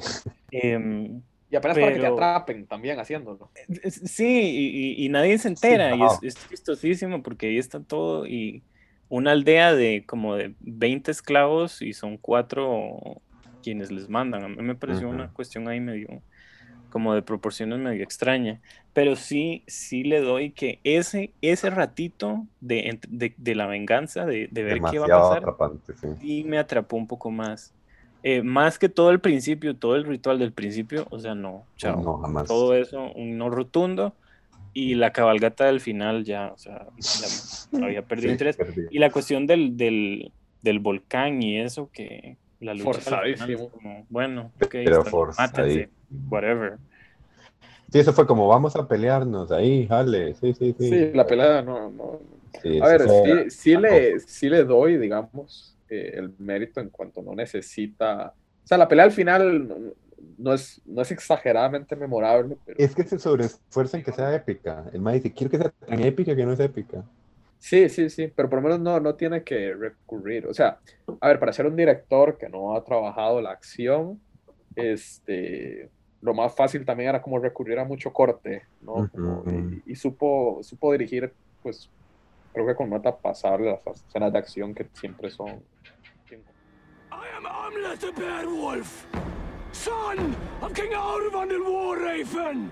[0.51, 3.49] Em, y apenas para que te atrapen también haciéndolo.
[3.89, 8.63] Sí, y, nadie se entera, y es, es chistosísimo porque ahí está todo y
[9.09, 13.21] una aldea de como de 20 esclavos y son cuatro
[13.63, 14.43] quienes les mandan.
[14.43, 16.21] A mí me pareció una cuestión ahí medio,
[16.89, 18.61] como de proporciones medio extraña.
[18.93, 24.63] Pero sí, sí le doy que ese, ese ratito de, de, la venganza, de, de
[24.63, 25.73] ver qué va a pasar,
[26.19, 26.43] sí.
[26.45, 27.73] me atrapó un poco más.
[28.23, 32.21] Eh, más que todo el principio, todo el ritual del principio, o sea, no, chao.
[32.45, 34.13] Todo eso, un no rotundo.
[34.73, 38.57] Y la cabalgata del final ya, o sea, ya había perdido interés.
[38.91, 43.69] Y la cuestión del, del, del volcán y eso que, la lucha forzadísimo.
[43.69, 45.91] Como, bueno, okay, pero forzadísimo.
[46.29, 46.77] whatever.
[47.91, 50.89] Sí, eso fue como vamos a pelearnos ahí, jale, sí, sí, sí.
[50.89, 52.19] Sí, la pelea no, no.
[52.83, 57.35] a ver, sí, sí, le, sí le doy, digamos, eh, el mérito en cuanto no
[57.35, 58.33] necesita.
[58.63, 59.93] O sea, la pelea al final
[60.37, 62.57] no es, no es exageradamente memorable.
[62.65, 62.77] Pero...
[62.79, 64.85] Es que se sobreesfuerza en que sea épica.
[64.93, 67.03] El más dice, quiero que sea tan épica que no es épica.
[67.59, 70.47] Sí, sí, sí, pero por lo menos no, no tiene que recurrir.
[70.47, 70.79] O sea,
[71.19, 74.19] a ver, para ser un director que no ha trabajado la acción,
[74.75, 75.89] este,
[76.21, 79.09] lo más fácil también era como recurrir a mucho corte, ¿no?
[79.85, 81.89] y, supo, supo dirigir, pues,
[82.53, 85.61] creo que con nota pasable las escenas de acción que siempre son.
[87.11, 89.07] I am Amlet the Beowulf,
[89.71, 92.71] son of King Arvan the Warraven,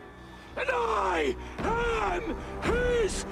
[0.56, 3.26] and I am his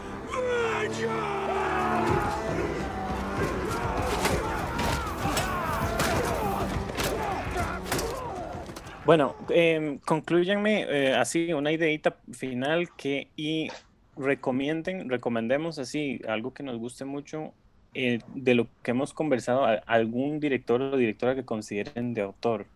[9.06, 13.70] bueno, eh, concluyanme eh, así una ideita final que y
[14.18, 17.54] recomienden, recomendemos así algo que nos guste mucho
[17.96, 22.68] eh, de lo que hemos conversado, algún director o directora que consideren de autor,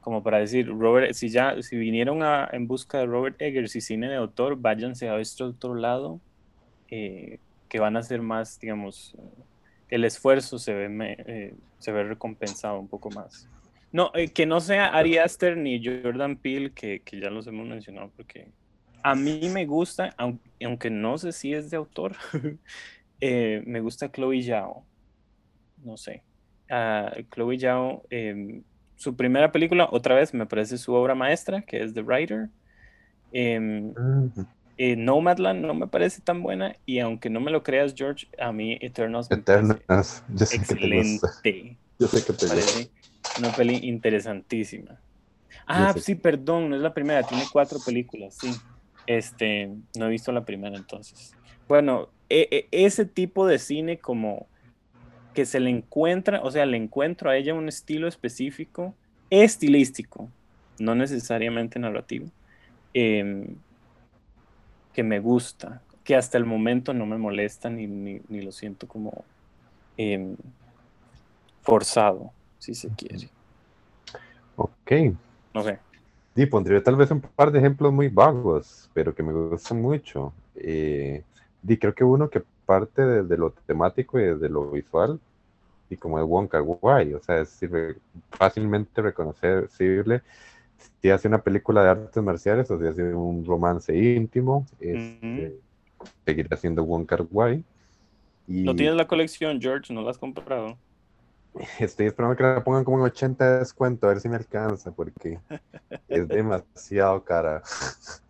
[0.00, 3.80] como para decir, Robert, si ya, si vinieron a, en busca de Robert Eggers y
[3.80, 6.20] cine de autor, váyanse a este otro lado,
[6.90, 7.38] eh,
[7.68, 9.16] que van a ser más, digamos,
[9.88, 13.48] el esfuerzo se ve, eh, se ve recompensado un poco más.
[13.92, 18.48] No, que no sea Ari Aster ni Jordan Peele, que, ya los hemos mencionado, porque
[19.04, 22.16] a mí me gusta, aunque, no sé si es de autor,
[23.66, 24.84] me gusta Chloe Zhao.
[25.82, 26.22] No sé.
[26.70, 28.62] Uh, Chloe Zhao, em,
[28.96, 32.48] su primera película, otra vez, me parece su obra maestra, que es The Writer.
[33.32, 33.92] Em,
[34.76, 38.52] eh, Nomadland no me parece tan buena y aunque no me lo creas, George, a
[38.52, 41.26] mí Eternals, Eternals yo sé excelente.
[41.42, 42.90] Que yo sé que te parece
[43.38, 45.00] una peli interesantísima.
[45.66, 48.50] Ah, sí, perdón, no es la primera, tiene cuatro películas, sí.
[49.06, 51.34] Este, no he visto la primera entonces.
[51.68, 54.46] Bueno, e, e, ese tipo de cine como
[55.34, 58.94] que se le encuentra, o sea, le encuentro a ella un estilo específico,
[59.30, 60.28] estilístico,
[60.78, 62.26] no necesariamente narrativo.
[62.94, 63.48] Eh,
[64.94, 69.24] que me gusta, que hasta el momento no me molesta ni, ni, lo siento como
[69.96, 70.36] em,
[71.62, 73.28] forzado, si se quiere.
[74.56, 74.92] Ok.
[75.52, 75.78] No sé.
[76.36, 80.32] Y pondría tal vez un par de ejemplos muy vagos, pero que me gustan mucho.
[80.54, 81.22] Eh,
[81.66, 85.20] y creo que uno que parte desde lo temático y desde lo visual,
[85.90, 87.60] y como es Wonka Wai, o sea, es
[88.30, 90.22] fácilmente reconocible
[91.00, 95.58] si hace una película de artes marciales o si hace un romance íntimo, este,
[96.24, 97.64] seguirá siendo Wong Kar Wai.
[98.46, 99.92] ¿No tienes la colección, George?
[99.92, 100.76] ¿No la has comprado?
[101.78, 104.92] Estoy esperando que la pongan como en 80 de descuento, a ver si me alcanza,
[104.92, 105.38] porque
[106.08, 107.62] es demasiado cara.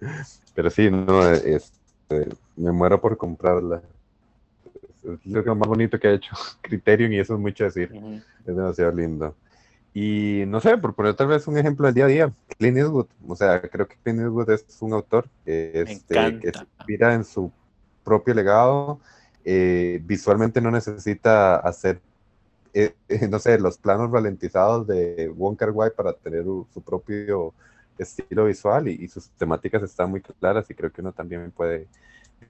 [0.55, 1.72] Pero sí, no, es,
[2.21, 3.83] Este, me muero por comprarla.
[5.05, 7.91] Es lo más bonito que ha hecho Criterion y eso es mucho decir.
[8.47, 9.35] Es demasiado lindo.
[9.93, 13.07] Y no sé, por poner tal vez un ejemplo del día a día, Clint Eastwood.
[13.29, 17.53] O sea, creo que Clint Eastwood es un autor este, que se inspira en su
[18.03, 18.99] propio legado.
[19.45, 22.01] Eh, visualmente no necesita hacer,
[22.73, 22.95] eh,
[23.31, 27.53] no sé, los planos ralentizados de Wong Kar Wai para tener su propio
[27.99, 31.88] estilo visual y, sus temáticas están muy claras y creo que uno también puede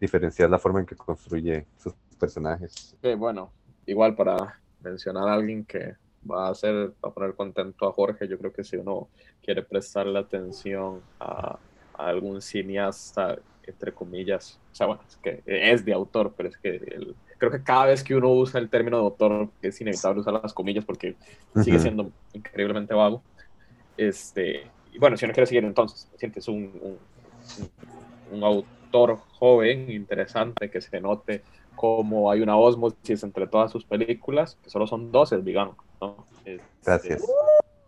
[0.00, 2.96] diferenciar la forma en que construye sus personajes.
[3.18, 3.52] bueno,
[3.86, 5.94] igual para mencionar a alguien que
[6.30, 8.26] va a hacer, va a poner contento a Jorge.
[8.28, 9.08] Yo creo que si uno
[9.42, 11.58] quiere prestarle atención a,
[11.94, 17.14] algún cineasta, entre comillas, o sea, bueno, es que es de autor, pero es que
[17.38, 20.52] creo que cada vez que uno usa el término de autor, es inevitable usar las
[20.52, 21.14] comillas porque
[21.62, 23.22] sigue siendo increíblemente vago.
[23.96, 26.98] Este, y bueno, si uno quiere seguir entonces, sientes un, un,
[28.30, 31.42] un autor joven, interesante, que se note
[31.74, 35.76] como hay una osmosis entre todas sus películas, que solo son 12, digamos.
[36.44, 37.22] Este, gracias.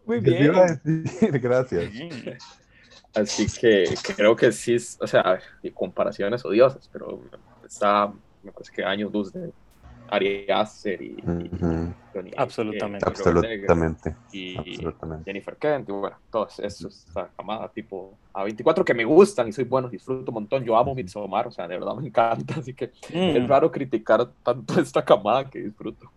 [0.05, 0.53] muy bien.
[1.41, 1.93] gracias.
[3.15, 5.39] Así que creo que sí, o sea,
[5.73, 7.23] comparaciones odiosas, pero
[7.65, 9.53] está, me parece que años luz de
[10.09, 11.17] Ari Aster y,
[12.37, 14.57] absolutamente, absolutamente, y
[15.25, 19.65] Jennifer Kent y bueno, todos esos, esa camada tipo A24 que me gustan y soy
[19.65, 22.93] bueno, disfruto un montón, yo amo Midsommar, o sea, de verdad me encanta, así que
[23.11, 23.47] es mm.
[23.47, 26.11] raro criticar tanto esta camada que disfruto,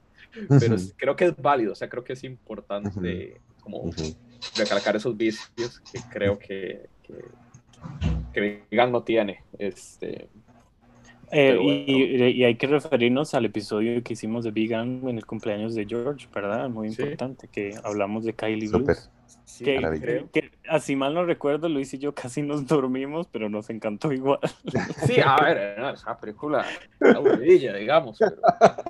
[0.48, 3.92] pero creo que es válido, o sea, creo que es importante como
[4.56, 7.14] recalcar esos vicios que creo que, que,
[8.34, 10.30] que Vegan no tiene, este
[11.32, 15.86] eh, y, hay que referirnos al episodio que hicimos de Vegan en el cumpleaños de
[15.86, 16.70] George, ¿verdad?
[16.70, 19.10] Muy importante, que hablamos de Kylie Blues.
[19.64, 24.40] Que, así mal no recuerdo, Luis y yo casi nos dormimos, pero nos encantó igual.
[25.06, 26.66] Sí, a ver, esa película
[27.00, 28.20] aburridilla, digamos,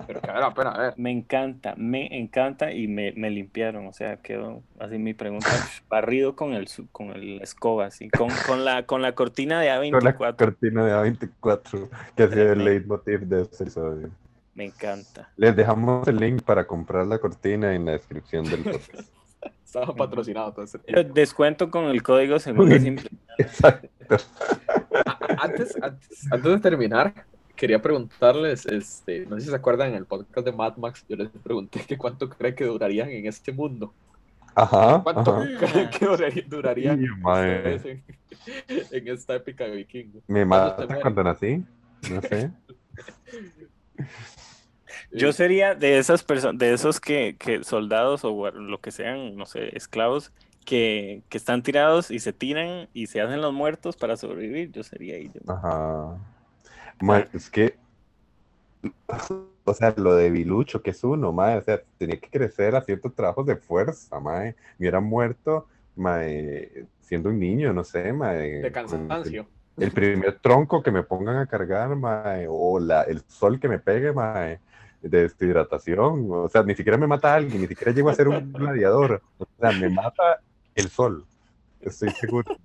[0.08, 0.94] pero, que vale la pena ver.
[0.98, 5.48] Me encanta, me encanta y me, me, limpiaron, o sea, quedó así mi pregunta,
[5.90, 9.92] barrido con el con el escoba, así, con, con, la, con la cortina de A24.
[9.92, 14.10] Con la cortina de A24, que el leitmotiv de este episodio.
[14.60, 15.30] Me encanta.
[15.38, 19.10] Les dejamos el link para comprar la cortina en la descripción del podcast.
[19.70, 20.56] Estaba patrocinado
[21.14, 22.72] Descuento con el código según
[23.38, 23.88] Exacto.
[25.38, 27.14] Antes, antes, antes, de terminar,
[27.56, 31.16] quería preguntarles, este, no sé si se acuerdan en el podcast de Mad Max, yo
[31.18, 33.94] les pregunté que cuánto cree que durarían en este mundo.
[34.56, 35.04] Ajá.
[35.04, 38.04] ¿Cuánto creen que durarían, en,
[38.92, 40.22] en, esta épica de vikingo?
[40.26, 41.64] Me mata cuando nací.
[42.10, 42.50] No sé.
[45.12, 49.46] Yo sería de esas personas, de esos que, que, soldados o lo que sean, no
[49.46, 50.32] sé, esclavos,
[50.66, 54.72] que, que, están tirados y se tiran y se hacen los muertos para sobrevivir.
[54.72, 55.32] Yo sería ahí.
[55.48, 56.18] Ajá.
[57.34, 57.76] es que,
[59.66, 62.82] o sea, lo de Bilucho, que es uno, mae, o sea, tenía que crecer a
[62.82, 64.56] ciertos trabajos de fuerza, mae.
[64.78, 68.62] Me hubiera muerto, mae, siendo un niño, no sé, mae.
[68.62, 69.48] De cansancio
[69.80, 73.80] el primer tronco que me pongan a cargar, mae, o la, el sol que me
[73.80, 74.60] pegue, mae,
[75.02, 76.28] deshidratación.
[76.32, 79.22] O sea, ni siquiera me mata alguien, ni siquiera llego a ser un gladiador.
[79.38, 80.42] O sea, me mata
[80.76, 81.26] el sol.
[81.82, 82.56] Estoy seguro.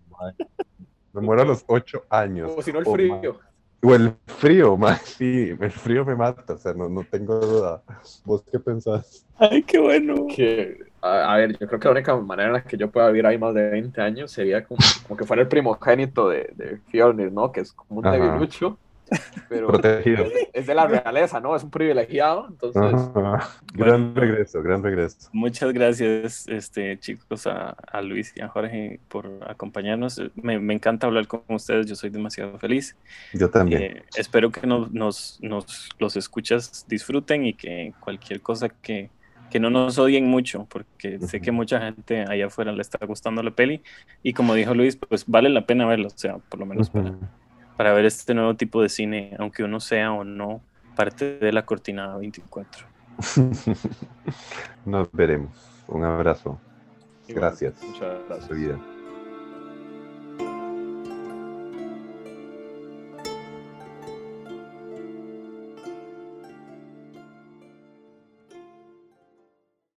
[1.13, 2.53] Me muero a los ocho años.
[2.57, 3.41] O si no, el frío.
[3.83, 7.83] O el frío, más sí, el frío me mata, o sea, no, no tengo duda.
[8.25, 9.27] ¿Vos qué pensás?
[9.37, 10.27] Ay, qué bueno.
[10.35, 13.27] Que, a, ver, yo creo que la única manera en la que yo pueda vivir
[13.27, 17.31] ahí más de 20 años sería como, como que fuera el primogénito de, de Fjolnir,
[17.31, 17.53] ¿no?
[17.53, 18.79] Que es como un debilucho
[19.49, 20.25] pero Protegido.
[20.53, 21.55] Es, de la realeza, ¿no?
[21.55, 22.83] Es un privilegiado, entonces...
[23.75, 25.29] Gran regreso, gran regreso.
[25.33, 30.21] Muchas gracias, este, chicos, a, Luis y a Jorge por acompañarnos.
[30.35, 32.97] Me, encanta hablar con ustedes, yo soy demasiado feliz.
[33.33, 33.83] Yo también.
[33.83, 34.91] Eh, espero que nos,
[35.41, 39.11] nos, los escuchas disfruten y que cualquier cosa que,
[39.51, 43.43] que no nos odien mucho, porque sé que mucha gente allá afuera le está gustando
[43.43, 43.83] la peli
[44.23, 47.15] y como dijo Luis, pues vale la pena verlo, o sea, por lo menos para
[47.77, 50.63] para ver este nuevo tipo de cine, aunque uno sea o no
[50.95, 52.87] parte de la cortina 24.
[54.85, 55.51] Nos veremos.
[55.89, 56.59] Un abrazo.
[57.29, 57.75] Gracias.
[57.83, 58.94] Muchas gracias.